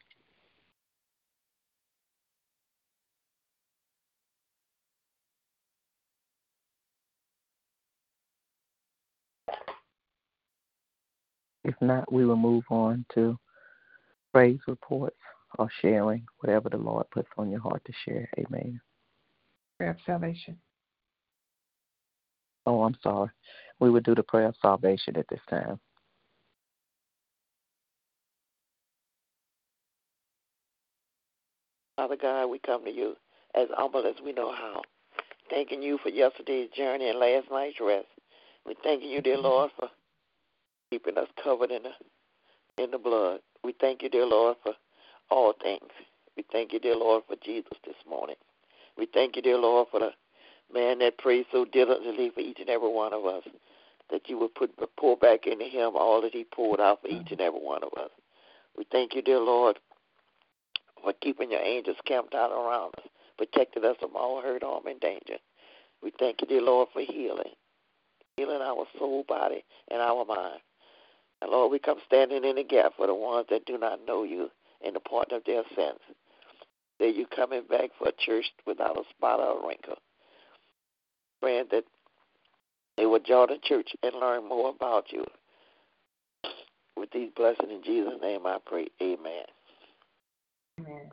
If 11.69 11.75
not, 11.81 12.11
we 12.11 12.25
will 12.25 12.35
move 12.35 12.63
on 12.71 13.05
to 13.13 13.37
praise 14.33 14.57
reports 14.67 15.19
or 15.59 15.69
sharing 15.83 16.25
whatever 16.39 16.67
the 16.67 16.77
Lord 16.77 17.05
puts 17.11 17.29
on 17.37 17.51
your 17.51 17.59
heart 17.59 17.83
to 17.85 17.93
share. 18.03 18.27
Amen. 18.39 18.81
Prayer 19.77 19.91
of 19.91 19.97
salvation. 20.03 20.57
Oh, 22.65 22.81
I'm 22.81 22.97
sorry. 23.03 23.29
We 23.79 23.91
would 23.91 24.03
do 24.03 24.15
the 24.15 24.23
prayer 24.23 24.47
of 24.47 24.55
salvation 24.59 25.15
at 25.15 25.27
this 25.29 25.41
time. 25.47 25.79
Father 31.97 32.17
God, 32.19 32.47
we 32.47 32.57
come 32.57 32.83
to 32.83 32.91
you 32.91 33.15
as 33.53 33.67
humble 33.73 34.07
as 34.07 34.15
we 34.25 34.33
know 34.33 34.51
how. 34.51 34.81
Thanking 35.51 35.83
you 35.83 35.99
for 36.01 36.09
yesterday's 36.09 36.71
journey 36.75 37.09
and 37.09 37.19
last 37.19 37.45
night's 37.51 37.77
rest. 37.79 38.07
We're 38.65 38.73
thanking 38.83 39.11
you, 39.11 39.21
dear 39.21 39.37
Lord, 39.37 39.69
for 39.77 39.89
keeping 40.89 41.17
us 41.17 41.27
covered 41.43 41.71
in 41.71 41.83
the 41.83 42.83
in 42.83 42.91
the 42.91 42.97
blood. 42.97 43.39
We 43.63 43.75
thank 43.79 44.01
you, 44.01 44.09
dear 44.09 44.25
Lord, 44.25 44.57
for 44.63 44.73
all 45.29 45.53
things. 45.61 45.89
We 46.37 46.45
thank 46.51 46.73
you, 46.73 46.79
dear 46.79 46.95
Lord, 46.95 47.23
for 47.27 47.35
Jesus 47.43 47.77
this 47.85 47.95
morning. 48.09 48.37
We 48.97 49.07
thank 49.13 49.35
you, 49.35 49.41
dear 49.41 49.57
Lord, 49.57 49.87
for 49.91 49.99
the 49.99 50.11
man 50.73 50.99
that 50.99 51.17
prayed 51.17 51.45
so 51.51 51.65
diligently 51.65 52.31
for 52.33 52.39
each 52.39 52.59
and 52.59 52.69
every 52.69 52.89
one 52.89 53.13
of 53.13 53.25
us, 53.25 53.43
that 54.09 54.29
you 54.29 54.37
would 54.39 54.55
put 54.55 54.71
pour 54.97 55.17
back 55.17 55.45
into 55.45 55.65
him 55.65 55.91
all 55.95 56.21
that 56.21 56.33
he 56.33 56.45
poured 56.45 56.79
out 56.79 57.01
for 57.01 57.07
each 57.07 57.31
and 57.31 57.41
every 57.41 57.59
one 57.59 57.83
of 57.83 57.93
us. 57.99 58.09
We 58.77 58.85
thank 58.91 59.13
you, 59.13 59.21
dear 59.21 59.39
Lord, 59.39 59.77
for 61.03 61.13
keeping 61.21 61.51
your 61.51 61.61
angels 61.61 61.97
camped 62.05 62.33
out 62.33 62.51
around 62.51 62.93
us, 62.97 63.05
protecting 63.37 63.85
us 63.85 63.97
from 63.99 64.15
all 64.15 64.41
hurt, 64.41 64.63
harm, 64.63 64.87
and 64.87 64.99
danger. 64.99 65.37
We 66.01 66.11
thank 66.17 66.41
you, 66.41 66.47
dear 66.47 66.61
Lord, 66.61 66.89
for 66.93 67.01
healing, 67.01 67.51
healing 68.37 68.61
our 68.61 68.85
soul, 68.97 69.25
body, 69.27 69.63
and 69.91 70.01
our 70.01 70.23
mind. 70.25 70.61
And 71.41 71.51
Lord, 71.51 71.71
we 71.71 71.79
come 71.79 71.99
standing 72.05 72.43
in 72.43 72.55
the 72.55 72.63
gap 72.63 72.93
for 72.97 73.07
the 73.07 73.15
ones 73.15 73.47
that 73.49 73.65
do 73.65 73.77
not 73.77 74.05
know 74.05 74.23
you 74.23 74.49
and 74.85 74.95
the 74.95 74.99
pardon 74.99 75.37
of 75.37 75.43
their 75.45 75.63
sins. 75.75 75.99
That 76.99 77.15
you 77.15 77.25
coming 77.33 77.63
back 77.69 77.91
for 77.97 78.09
a 78.09 78.25
church 78.25 78.45
without 78.65 78.97
a 78.97 79.03
spot 79.09 79.39
or 79.39 79.61
a 79.63 79.67
wrinkle. 79.67 79.97
Praying 81.41 81.67
that 81.71 81.85
they 82.97 83.05
will 83.05 83.19
join 83.19 83.47
the 83.47 83.59
church 83.63 83.89
and 84.03 84.15
learn 84.19 84.47
more 84.47 84.69
about 84.71 85.05
you. 85.11 85.23
With 86.97 87.09
these 87.11 87.29
blessings 87.35 87.69
in 87.71 87.81
Jesus' 87.83 88.19
name 88.21 88.45
I 88.45 88.57
pray. 88.65 88.87
Amen. 89.01 89.43
Amen. 90.81 91.09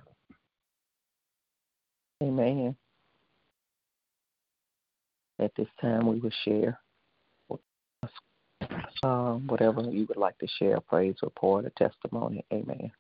Amen. 2.23 2.77
At 5.39 5.53
this 5.57 5.69
time, 5.81 6.09
we 6.09 6.19
will 6.19 6.31
share 6.45 6.81
um, 9.03 9.47
whatever 9.47 9.83
you 9.83 10.07
would 10.07 10.17
like 10.17 10.39
to 10.39 10.47
share, 10.59 10.81
praise 10.81 11.17
report, 11.23 11.65
a 11.67 11.71
testimony. 11.71 12.45
Amen. 12.53 12.91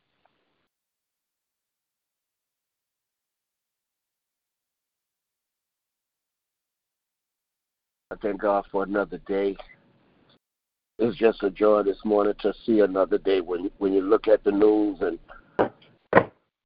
I 8.11 8.17
thank 8.23 8.41
God 8.41 8.65
for 8.71 8.85
another 8.85 9.19
day. 9.27 9.57
It's 10.99 11.17
just 11.19 11.43
a 11.43 11.51
joy 11.51 11.83
this 11.83 11.99
morning 12.05 12.35
to 12.41 12.55
see 12.65 12.81
another 12.81 13.19
day. 13.19 13.41
When 13.41 13.71
when 13.79 13.93
you 13.93 14.01
look 14.01 14.29
at 14.29 14.45
the 14.45 14.53
news 14.53 14.99
and 15.01 15.19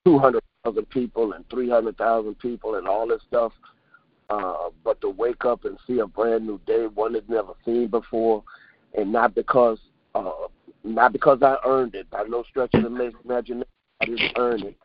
two 0.04 0.18
hundred 0.18 0.42
thousand 0.64 0.88
people 0.90 1.32
and 1.32 1.48
three 1.50 1.68
hundred 1.68 1.96
thousand 1.96 2.38
people 2.38 2.76
and 2.76 2.86
all 2.86 3.08
this 3.08 3.22
stuff, 3.26 3.52
uh, 4.28 4.68
but 4.84 5.00
to 5.00 5.08
wake 5.08 5.44
up 5.44 5.64
and 5.64 5.78
see 5.86 5.98
a 5.98 6.06
brand 6.06 6.46
new 6.46 6.60
day, 6.66 6.86
one 6.94 7.14
that's 7.14 7.28
never 7.28 7.54
seen 7.64 7.88
before, 7.88 8.44
and 8.96 9.12
not 9.12 9.35
because 9.35 9.79
uh, 10.14 10.31
not 10.83 11.12
because 11.12 11.42
I 11.42 11.57
earned 11.66 11.94
it 11.94 12.11
by 12.11 12.24
no 12.24 12.42
stretch 12.44 12.74
of 12.74 12.83
the 12.83 12.88
imagination. 13.24 13.64
I 14.00 14.07
didn't 14.07 14.33
earn 14.37 14.62
it. 14.62 14.76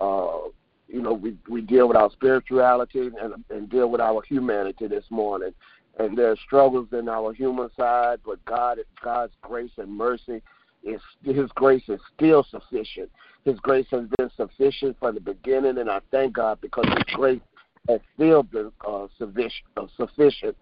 Uh, 0.00 0.48
you 0.88 1.00
know, 1.00 1.14
we 1.14 1.36
we 1.48 1.62
deal 1.62 1.88
with 1.88 1.96
our 1.96 2.10
spirituality 2.10 3.10
and 3.20 3.44
and 3.50 3.70
deal 3.70 3.90
with 3.90 4.00
our 4.00 4.22
humanity 4.28 4.86
this 4.86 5.04
morning 5.10 5.52
and 5.98 6.16
there 6.16 6.30
are 6.30 6.36
struggles 6.36 6.88
in 6.92 7.08
our 7.08 7.32
human 7.32 7.68
side, 7.76 8.20
but 8.24 8.42
God, 8.44 8.78
God's 9.02 9.34
grace 9.42 9.70
and 9.76 9.90
mercy 9.90 10.42
is 10.82 11.00
His 11.22 11.50
grace 11.54 11.82
is 11.88 12.00
still 12.16 12.44
sufficient. 12.50 13.10
His 13.44 13.58
grace 13.60 13.86
has 13.90 14.04
been 14.16 14.30
sufficient 14.36 14.96
from 14.98 15.14
the 15.14 15.20
beginning, 15.20 15.78
and 15.78 15.90
I 15.90 16.00
thank 16.10 16.34
God 16.34 16.60
because 16.60 16.86
His 16.88 17.14
grace 17.14 17.40
has 17.88 18.00
still 18.14 18.42
been 18.42 18.72
uh, 18.86 19.06
sufficient. 19.18 19.64
Uh, 19.76 19.86
sufficient. 19.96 20.56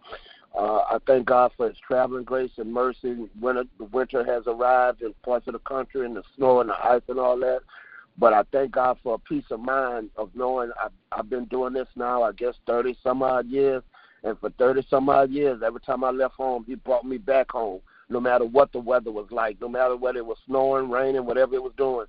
Uh, 0.57 0.83
I 0.91 0.99
thank 1.07 1.27
God 1.27 1.53
for 1.57 1.69
His 1.69 1.79
traveling 1.79 2.25
grace 2.25 2.51
and 2.59 2.73
mercy. 2.73 3.17
Winter, 3.41 3.65
the 3.79 3.85
winter 3.85 4.25
has 4.25 4.43
arrived 4.47 5.03
in 5.03 5.15
parts 5.25 5.47
of 5.47 5.53
the 5.53 5.61
country, 5.61 6.05
and 6.05 6.17
the 6.17 6.23
snow 6.37 6.61
and 6.61 6.71
the 6.71 6.85
ice 6.85 7.03
and 7.09 7.19
all 7.19 7.39
that. 7.41 7.61
But 8.19 8.35
I 8.35 8.43
thank 8.53 8.73
God 8.73 8.99
for 9.03 9.15
a 9.15 9.19
peace 9.19 9.45
of 9.51 9.61
mind 9.61 10.11
of 10.17 10.31
knowing 10.35 10.71
I've, 10.83 10.93
I've 11.13 11.31
been 11.31 11.47
doing 11.47 11.73
this 11.73 11.89
now, 11.97 12.23
I 12.23 12.33
guess, 12.33 12.55
30 12.67 12.97
some 13.03 13.23
odd 13.23 13.47
years. 13.49 13.83
And 14.23 14.39
for 14.39 14.51
30 14.51 14.87
some 14.91 15.09
odd 15.09 15.31
years, 15.31 15.63
every 15.65 15.81
time 15.81 16.05
I 16.05 16.11
left 16.11 16.35
home, 16.35 16.65
he 16.67 16.75
brought 16.75 17.07
me 17.07 17.17
back 17.17 17.51
home, 17.53 17.81
no 18.11 18.21
matter 18.21 18.45
what 18.45 18.73
the 18.73 18.79
weather 18.79 19.11
was 19.11 19.29
like, 19.31 19.59
no 19.61 19.69
matter 19.69 19.97
whether 19.97 20.19
it 20.19 20.27
was 20.27 20.37
snowing, 20.47 20.91
raining, 20.91 21.25
whatever 21.25 21.55
it 21.55 21.63
was 21.63 21.73
doing. 21.79 22.07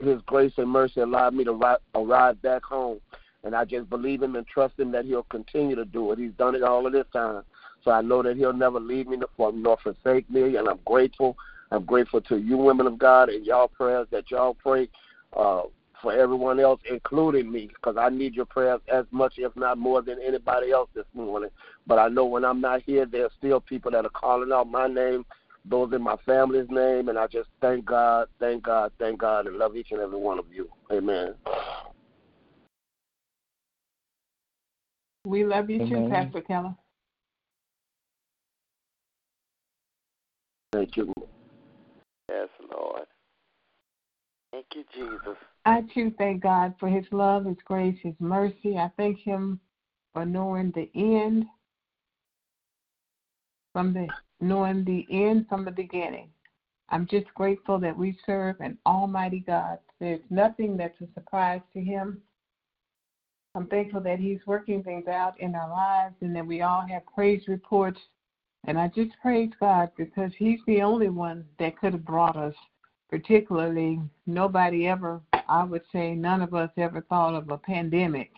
His 0.00 0.20
grace 0.26 0.52
and 0.58 0.68
mercy 0.68 1.00
allowed 1.00 1.34
me 1.34 1.44
to 1.44 1.78
arrive 1.94 2.40
back 2.42 2.62
home. 2.62 3.00
And 3.42 3.56
I 3.56 3.64
just 3.64 3.90
believe 3.90 4.22
him 4.22 4.36
and 4.36 4.46
trust 4.46 4.78
him 4.78 4.92
that 4.92 5.06
he'll 5.06 5.24
continue 5.24 5.74
to 5.74 5.84
do 5.84 6.12
it. 6.12 6.18
He's 6.18 6.32
done 6.32 6.54
it 6.54 6.62
all 6.62 6.86
of 6.86 6.92
this 6.92 7.06
time. 7.12 7.42
So 7.84 7.90
I 7.90 8.00
know 8.00 8.22
that 8.22 8.36
he'll 8.36 8.52
never 8.52 8.80
leave 8.80 9.08
me 9.08 9.18
nor, 9.38 9.52
nor 9.52 9.76
forsake 9.82 10.28
me. 10.30 10.56
And 10.56 10.68
I'm 10.68 10.80
grateful. 10.84 11.36
I'm 11.70 11.84
grateful 11.84 12.20
to 12.22 12.36
you, 12.36 12.58
women 12.58 12.86
of 12.86 12.98
God, 12.98 13.30
and 13.30 13.46
y'all 13.46 13.68
prayers 13.68 14.06
that 14.10 14.30
y'all 14.30 14.54
pray 14.54 14.88
uh, 15.34 15.62
for 16.02 16.12
everyone 16.12 16.60
else, 16.60 16.80
including 16.90 17.50
me, 17.50 17.68
because 17.68 17.96
I 17.96 18.10
need 18.10 18.34
your 18.34 18.44
prayers 18.44 18.80
as 18.92 19.06
much, 19.10 19.34
if 19.38 19.56
not 19.56 19.78
more, 19.78 20.02
than 20.02 20.18
anybody 20.20 20.70
else 20.72 20.90
this 20.94 21.06
morning. 21.14 21.48
But 21.86 21.98
I 21.98 22.08
know 22.08 22.26
when 22.26 22.44
I'm 22.44 22.60
not 22.60 22.82
here, 22.82 23.06
there 23.06 23.24
are 23.24 23.30
still 23.38 23.60
people 23.60 23.90
that 23.92 24.04
are 24.04 24.10
calling 24.10 24.52
out 24.52 24.68
my 24.68 24.86
name, 24.86 25.24
those 25.64 25.92
in 25.94 26.02
my 26.02 26.16
family's 26.26 26.68
name, 26.68 27.08
and 27.08 27.18
I 27.18 27.26
just 27.26 27.48
thank 27.60 27.86
God, 27.86 28.28
thank 28.38 28.64
God, 28.64 28.92
thank 28.98 29.20
God, 29.20 29.46
and 29.46 29.56
love 29.56 29.76
each 29.76 29.92
and 29.92 30.00
every 30.00 30.18
one 30.18 30.38
of 30.38 30.46
you. 30.52 30.68
Amen. 30.90 31.34
We 35.24 35.44
love 35.44 35.70
you 35.70 35.78
too, 35.78 35.96
Amen. 35.96 36.10
Pastor 36.10 36.40
Keller. 36.40 36.74
Thank 40.72 40.96
you. 40.96 41.12
Yes, 42.30 42.48
Lord. 42.74 43.06
Thank 44.52 44.66
you, 44.74 44.84
Jesus. 44.94 45.36
I 45.64 45.82
too 45.94 46.12
thank 46.18 46.42
God 46.42 46.74
for 46.80 46.88
his 46.88 47.04
love, 47.12 47.44
his 47.44 47.56
grace, 47.64 47.98
his 48.02 48.14
mercy. 48.18 48.76
I 48.76 48.90
thank 48.96 49.18
him 49.18 49.60
for 50.12 50.24
knowing 50.24 50.72
the 50.74 50.90
end 50.94 51.46
from 53.72 53.92
the 53.92 54.08
knowing 54.40 54.84
the 54.84 55.06
end 55.10 55.46
from 55.48 55.64
the 55.64 55.70
beginning. 55.70 56.28
I'm 56.90 57.06
just 57.06 57.32
grateful 57.34 57.78
that 57.78 57.96
we 57.96 58.18
serve 58.26 58.56
an 58.60 58.76
almighty 58.84 59.40
God. 59.40 59.78
There's 59.98 60.20
nothing 60.30 60.76
that's 60.76 61.00
a 61.00 61.06
surprise 61.14 61.62
to 61.72 61.80
him. 61.80 62.20
I'm 63.54 63.66
thankful 63.66 64.00
that 64.02 64.18
he's 64.18 64.40
working 64.46 64.82
things 64.82 65.08
out 65.08 65.38
in 65.40 65.54
our 65.54 65.70
lives 65.70 66.16
and 66.20 66.34
that 66.36 66.46
we 66.46 66.62
all 66.62 66.84
have 66.88 67.02
praise 67.06 67.42
reports. 67.48 68.00
And 68.66 68.78
I 68.78 68.88
just 68.88 69.12
praise 69.20 69.50
God 69.58 69.90
because 69.96 70.32
he's 70.38 70.60
the 70.66 70.82
only 70.82 71.08
one 71.08 71.44
that 71.58 71.76
could 71.78 71.94
have 71.94 72.04
brought 72.04 72.36
us 72.36 72.54
particularly 73.12 74.00
nobody 74.26 74.88
ever 74.88 75.20
i 75.46 75.62
would 75.62 75.82
say 75.92 76.14
none 76.14 76.40
of 76.40 76.54
us 76.54 76.70
ever 76.78 77.02
thought 77.02 77.34
of 77.34 77.50
a 77.50 77.58
pandemic. 77.58 78.30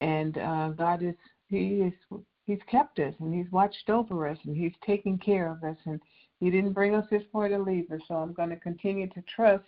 And 0.00 0.38
uh, 0.38 0.68
god 0.68 1.02
is 1.02 1.16
he 1.48 1.80
is 1.80 2.20
he's 2.44 2.60
kept 2.70 3.00
us 3.00 3.12
and 3.18 3.34
he's 3.34 3.50
watched 3.50 3.90
over 3.90 4.28
us 4.28 4.38
and 4.44 4.56
he's 4.56 4.72
taken 4.86 5.18
care 5.18 5.50
of 5.50 5.64
us. 5.64 5.76
And 5.84 6.00
he 6.38 6.48
didn't 6.48 6.74
bring 6.74 6.94
us 6.94 7.06
this 7.10 7.24
far 7.32 7.48
to 7.48 7.58
leave 7.58 7.90
us. 7.90 8.00
So 8.06 8.14
i'm 8.14 8.32
going 8.32 8.50
to 8.50 8.56
continue 8.56 9.08
to 9.08 9.22
trust 9.22 9.64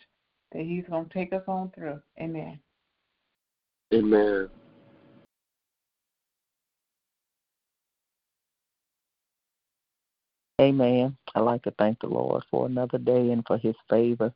that 0.52 0.62
he's 0.62 0.84
going 0.88 1.06
to 1.06 1.12
take 1.12 1.32
us 1.32 1.42
on 1.48 1.72
through. 1.74 2.00
Amen. 2.20 2.60
Amen 3.92 4.48
Amen. 10.60 11.16
I'd 11.34 11.40
like 11.40 11.62
to 11.62 11.70
thank 11.78 12.00
the 12.00 12.06
Lord 12.06 12.44
for 12.50 12.66
another 12.66 12.98
day 12.98 13.30
and 13.30 13.42
for 13.46 13.56
his 13.56 13.74
favor. 13.88 14.32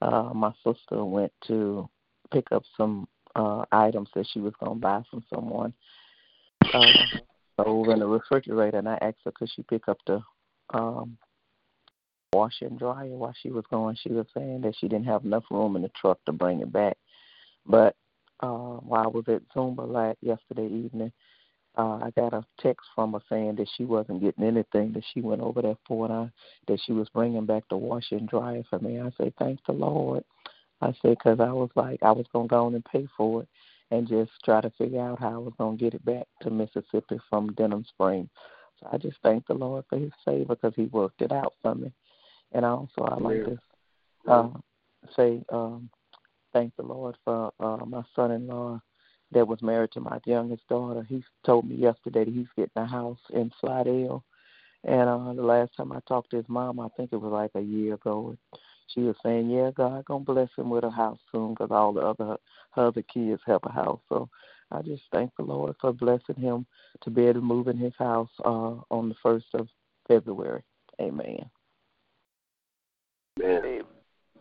Uh, 0.00 0.30
my 0.32 0.52
sister 0.64 1.04
went 1.04 1.32
to 1.48 1.88
pick 2.32 2.52
up 2.52 2.62
some 2.76 3.08
uh, 3.34 3.64
items 3.72 4.08
that 4.14 4.28
she 4.32 4.38
was 4.38 4.52
going 4.60 4.76
to 4.76 4.80
buy 4.80 5.02
from 5.10 5.24
someone 5.34 5.72
uh, 6.72 6.92
over 7.58 7.92
in 7.92 7.98
the 7.98 8.06
refrigerator, 8.06 8.78
and 8.78 8.88
I 8.88 8.98
asked 9.00 9.18
her 9.24 9.32
could 9.32 9.50
she 9.50 9.62
pick 9.64 9.88
up 9.88 9.98
the 10.06 10.22
um, 10.72 11.18
washer 12.32 12.66
and 12.66 12.78
dryer 12.78 13.08
while 13.08 13.34
she 13.42 13.50
was 13.50 13.64
going. 13.68 13.96
She 14.00 14.10
was 14.10 14.26
saying 14.34 14.60
that 14.60 14.74
she 14.78 14.86
didn't 14.86 15.06
have 15.06 15.24
enough 15.24 15.44
room 15.50 15.74
in 15.74 15.82
the 15.82 15.90
truck 16.00 16.18
to 16.26 16.32
bring 16.32 16.60
it 16.60 16.72
back. 16.72 16.96
But 17.66 17.96
uh, 18.40 18.76
while 18.78 19.04
I 19.04 19.08
was 19.08 19.24
at 19.28 19.42
Zumba 19.54 19.90
last 19.90 20.18
yesterday 20.20 20.66
evening, 20.66 21.12
uh, 21.76 21.98
I 22.02 22.10
got 22.16 22.32
a 22.32 22.44
text 22.60 22.86
from 22.94 23.12
her 23.12 23.20
saying 23.28 23.56
that 23.56 23.68
she 23.76 23.84
wasn't 23.84 24.22
getting 24.22 24.44
anything 24.44 24.92
that 24.92 25.04
she 25.12 25.20
went 25.20 25.42
over 25.42 25.62
there 25.62 25.76
for, 25.86 26.06
and 26.06 26.14
I, 26.14 26.30
that 26.68 26.80
she 26.84 26.92
was 26.92 27.08
bringing 27.10 27.46
back 27.46 27.64
the 27.68 27.76
washer 27.76 28.16
and 28.16 28.28
dryer 28.28 28.62
for 28.70 28.78
me. 28.78 29.00
I 29.00 29.10
say, 29.18 29.32
thank 29.38 29.60
the 29.66 29.72
Lord. 29.72 30.24
I 30.80 30.88
said, 31.02 31.16
because 31.18 31.40
I 31.40 31.52
was 31.52 31.70
like, 31.74 32.02
I 32.02 32.12
was 32.12 32.26
going 32.32 32.48
to 32.48 32.52
go 32.52 32.66
on 32.66 32.74
and 32.74 32.84
pay 32.84 33.06
for 33.16 33.42
it 33.42 33.48
and 33.90 34.08
just 34.08 34.30
try 34.44 34.60
to 34.60 34.70
figure 34.70 35.00
out 35.00 35.20
how 35.20 35.34
I 35.34 35.38
was 35.38 35.54
going 35.58 35.78
to 35.78 35.84
get 35.84 35.94
it 35.94 36.04
back 36.04 36.26
to 36.42 36.50
Mississippi 36.50 37.18
from 37.30 37.52
Denham 37.54 37.84
Springs. 37.88 38.28
So 38.80 38.88
I 38.92 38.98
just 38.98 39.16
thank 39.22 39.46
the 39.46 39.54
Lord 39.54 39.84
for 39.88 39.98
his 39.98 40.12
favor 40.24 40.54
because 40.54 40.74
he 40.76 40.86
worked 40.86 41.22
it 41.22 41.32
out 41.32 41.54
for 41.62 41.74
me. 41.74 41.92
And 42.52 42.64
also, 42.64 43.02
I 43.02 43.18
like 43.18 43.44
to 43.44 43.58
uh, 44.28 44.48
say 45.16 45.42
um, 45.50 45.88
thank 46.52 46.74
the 46.76 46.82
Lord 46.82 47.16
for 47.24 47.52
uh, 47.60 47.84
my 47.86 48.02
son-in-law 48.14 48.80
that 49.32 49.48
was 49.48 49.62
married 49.62 49.92
to 49.92 50.00
my 50.00 50.18
youngest 50.24 50.66
daughter. 50.68 51.04
He 51.08 51.22
told 51.44 51.68
me 51.68 51.76
yesterday 51.76 52.24
that 52.24 52.32
he's 52.32 52.46
getting 52.56 52.70
a 52.76 52.86
house 52.86 53.18
in 53.30 53.50
Slidell. 53.60 54.24
And 54.84 55.08
uh, 55.08 55.32
the 55.32 55.42
last 55.42 55.72
time 55.76 55.92
I 55.92 56.00
talked 56.06 56.30
to 56.30 56.36
his 56.36 56.48
mom, 56.48 56.78
I 56.78 56.88
think 56.96 57.12
it 57.12 57.20
was 57.20 57.32
like 57.32 57.50
a 57.54 57.60
year 57.60 57.94
ago, 57.94 58.36
she 58.88 59.00
was 59.00 59.16
saying, 59.22 59.50
"Yeah, 59.50 59.72
God 59.74 60.04
gonna 60.04 60.24
bless 60.24 60.48
him 60.56 60.70
with 60.70 60.84
a 60.84 60.90
house 60.90 61.18
soon, 61.32 61.54
because 61.54 61.70
all 61.72 61.92
the 61.92 62.02
other 62.02 62.36
her 62.72 62.86
other 62.86 63.02
kids 63.02 63.42
have 63.46 63.60
a 63.64 63.72
house." 63.72 64.00
So 64.08 64.28
I 64.70 64.82
just 64.82 65.02
thank 65.12 65.32
the 65.36 65.42
Lord 65.42 65.74
for 65.80 65.92
blessing 65.92 66.36
him 66.36 66.66
to 67.02 67.10
be 67.10 67.22
able 67.22 67.34
to 67.34 67.40
move 67.40 67.68
in 67.68 67.78
his 67.78 67.94
house 67.98 68.30
uh, 68.44 68.76
on 68.90 69.08
the 69.08 69.16
first 69.22 69.46
of 69.54 69.68
February. 70.06 70.62
Amen. 71.00 71.50
Amen. 73.42 73.82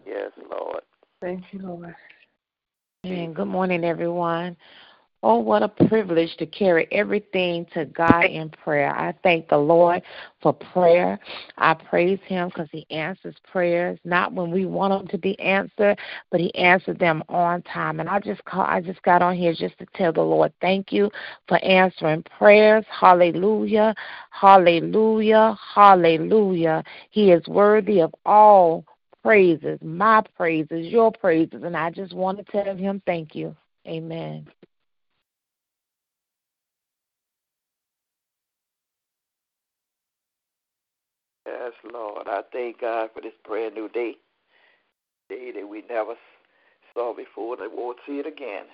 Yes, 0.06 0.32
Lord. 0.50 0.84
thank 1.22 1.44
you 1.52 1.60
lord 1.60 1.96
Good 3.06 3.46
morning, 3.46 3.84
everyone. 3.84 4.58
Oh, 5.22 5.38
what 5.38 5.62
a 5.62 5.68
privilege 5.68 6.36
to 6.38 6.48
carry 6.48 6.88
everything 6.92 7.68
to 7.76 7.86
God 7.86 8.26
in 8.26 8.50
prayer. 8.50 8.96
I 8.96 9.14
thank 9.22 9.48
the 9.48 9.58
Lord 9.58 10.02
for 10.42 10.54
prayer. 10.54 11.20
I 11.60 11.76
praise 11.76 12.18
Him 12.26 12.48
because 12.48 12.68
He 12.72 12.88
answers 12.90 13.36
prayers, 13.52 14.00
not 14.06 14.34
when 14.34 14.50
we 14.50 14.66
want 14.66 14.92
them 14.92 15.08
to 15.10 15.20
be 15.20 15.40
answered, 15.40 16.00
but 16.32 16.40
He 16.40 16.54
answered 16.56 16.98
them 16.98 17.22
on 17.30 17.62
time. 17.62 18.00
And 18.00 18.10
I 18.10 18.20
just 18.20 18.44
call, 18.46 18.64
I 18.64 18.82
just 18.82 19.04
got 19.04 19.22
on 19.22 19.36
here 19.36 19.54
just 19.54 19.78
to 19.78 19.86
tell 19.94 20.12
the 20.12 20.22
Lord 20.22 20.52
thank 20.60 20.92
you 20.92 21.12
for 21.48 21.64
answering 21.64 22.24
prayers. 22.24 22.86
Hallelujah, 22.90 23.94
Hallelujah, 24.32 25.56
Hallelujah. 25.76 26.84
He 27.12 27.32
is 27.32 27.48
worthy 27.48 28.00
of 28.02 28.16
all 28.26 28.84
praises, 29.26 29.80
my 29.82 30.22
praises, 30.38 30.86
your 30.86 31.12
praises, 31.12 31.64
and 31.64 31.76
I 31.76 31.90
just 31.90 32.14
want 32.14 32.38
to 32.38 32.44
tell 32.44 32.76
Him 32.76 33.02
thank 33.08 33.34
you. 33.34 33.56
Amen. 33.88 34.48
Yes, 41.48 41.72
Lord. 41.92 42.28
I 42.28 42.42
thank 42.54 42.82
God 42.82 43.10
for 43.16 43.22
this 43.22 43.34
brand 43.44 43.74
new 43.74 43.90
day, 43.90 44.16
day 45.28 45.52
that 45.56 45.68
we 45.68 45.84
never 45.90 46.14
saw 46.94 47.16
before 47.16 47.60
and 47.60 47.72
won't 47.74 47.98
see 48.06 48.20
it 48.20 48.28
again. 48.28 48.66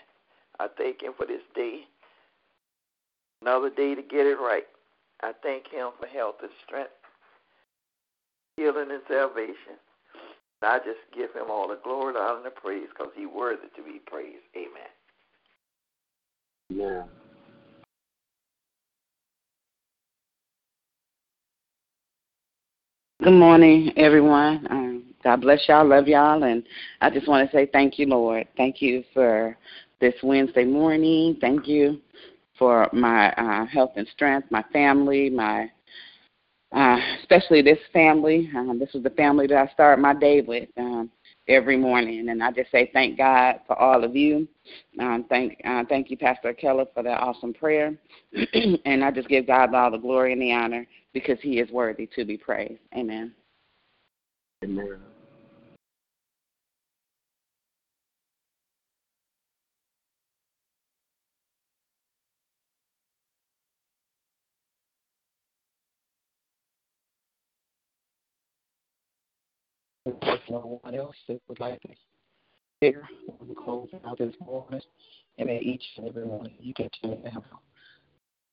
I 0.59 0.67
thank 0.77 1.01
Him 1.01 1.13
for 1.17 1.25
this 1.25 1.41
day, 1.55 1.85
another 3.41 3.69
day 3.69 3.95
to 3.95 4.01
get 4.01 4.25
it 4.25 4.37
right. 4.37 4.67
I 5.23 5.31
thank 5.41 5.67
Him 5.69 5.91
for 5.97 6.07
health 6.07 6.35
and 6.41 6.51
strength, 6.65 6.91
healing 8.57 8.91
and 8.91 9.01
salvation. 9.07 9.79
And 10.61 10.71
I 10.71 10.77
just 10.77 10.99
give 11.15 11.33
Him 11.33 11.49
all 11.49 11.67
the 11.67 11.79
glory, 11.83 12.13
the 12.13 12.19
honor, 12.19 12.37
and 12.37 12.45
the 12.45 12.51
praise 12.51 12.87
because 12.89 13.11
He's 13.15 13.27
worthy 13.27 13.67
to 13.75 13.83
be 13.83 13.99
praised. 14.05 14.43
Amen. 14.55 14.89
Amen. 16.71 17.03
Good 23.23 23.33
morning, 23.33 23.91
everyone. 23.97 24.67
Um, 24.71 25.03
God 25.23 25.41
bless 25.41 25.59
y'all. 25.67 25.87
Love 25.87 26.07
y'all. 26.07 26.43
And 26.43 26.63
I 27.01 27.09
just 27.09 27.27
want 27.27 27.49
to 27.49 27.55
say 27.55 27.69
thank 27.71 27.99
you, 27.99 28.07
Lord. 28.07 28.47
Thank 28.57 28.81
you 28.81 29.03
for 29.13 29.55
this 29.99 30.15
Wednesday 30.23 30.65
morning. 30.65 31.37
Thank 31.39 31.67
you 31.67 31.99
for 32.57 32.89
my 32.93 33.31
uh, 33.33 33.65
health 33.65 33.91
and 33.95 34.07
strength, 34.13 34.49
my 34.49 34.63
family, 34.73 35.29
my 35.29 35.69
uh, 36.71 36.97
especially 37.19 37.61
this 37.61 37.79
family. 37.91 38.49
Um, 38.55 38.79
this 38.79 38.93
is 38.93 39.03
the 39.03 39.09
family 39.11 39.47
that 39.47 39.57
I 39.57 39.71
start 39.73 39.99
my 39.99 40.13
day 40.13 40.41
with 40.41 40.69
um, 40.77 41.09
every 41.47 41.77
morning, 41.77 42.29
and 42.29 42.43
I 42.43 42.51
just 42.51 42.71
say 42.71 42.89
thank 42.93 43.17
God 43.17 43.59
for 43.67 43.77
all 43.77 44.03
of 44.03 44.15
you. 44.15 44.47
Um, 44.99 45.25
thank 45.29 45.59
uh, 45.65 45.83
thank 45.89 46.09
you, 46.09 46.17
Pastor 46.17 46.53
Keller, 46.53 46.85
for 46.93 47.03
that 47.03 47.19
awesome 47.19 47.53
prayer, 47.53 47.97
and 48.85 49.03
I 49.03 49.11
just 49.11 49.27
give 49.27 49.47
God 49.47 49.73
all 49.73 49.91
the 49.91 49.97
glory 49.97 50.33
and 50.33 50.41
the 50.41 50.53
honor 50.53 50.87
because 51.13 51.39
He 51.41 51.59
is 51.59 51.69
worthy 51.71 52.07
to 52.15 52.25
be 52.25 52.37
praised. 52.37 52.79
Amen. 52.95 53.33
Amen. 54.63 54.87
If 54.87 55.19
there's 70.05 70.39
no 70.49 70.79
one 70.81 70.95
else 70.95 71.15
that 71.27 71.39
would 71.47 71.59
like 71.59 71.81
to 71.81 71.89
share, 72.81 73.07
we'll 73.39 73.55
close 73.55 73.89
out 74.07 74.17
this 74.17 74.33
morning. 74.43 74.81
And 75.37 75.47
may 75.47 75.59
each 75.59 75.83
and 75.97 76.07
every 76.07 76.25
one 76.25 76.47
of 76.47 76.51
you 76.59 76.73
continue 76.73 77.21
to 77.23 77.29
have 77.29 77.43
a 77.43 77.57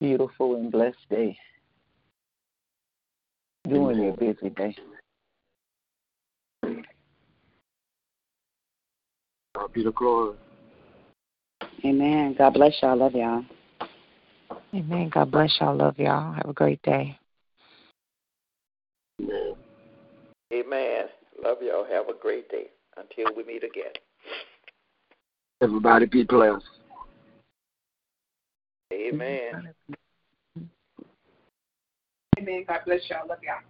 beautiful 0.01 0.57
and 0.57 0.71
blessed 0.71 0.97
day 1.11 1.37
during 3.69 4.03
your 4.03 4.17
busy 4.17 4.51
day. 4.51 4.77
God 9.55 9.73
be 9.73 9.83
the 9.83 9.93
glory. 9.93 10.37
Amen. 11.85 12.35
God 12.37 12.55
bless 12.55 12.75
y'all. 12.83 12.97
Love 12.97 13.15
y'all. 13.15 13.45
Amen. 14.75 15.11
God 15.13 15.31
bless 15.31 15.57
y'all. 15.61 15.77
Love 15.77 15.99
y'all. 15.99 16.33
Have 16.33 16.49
a 16.49 16.53
great 16.53 16.83
day. 16.83 17.19
Amen. 19.21 19.55
Amen. 20.53 21.07
Love 21.43 21.59
y'all. 21.63 21.85
Have 21.85 22.09
a 22.09 22.19
great 22.21 22.49
day. 22.51 22.69
Until 22.97 23.35
we 23.37 23.45
meet 23.45 23.63
again. 23.63 23.93
Everybody 25.61 26.07
be 26.07 26.25
blessed. 26.25 26.65
Amen. 28.93 29.69
Amen. 32.39 32.65
God 32.67 32.81
bless 32.85 33.01
y'all. 33.09 33.29
Love 33.29 33.39
y'all. 33.43 33.61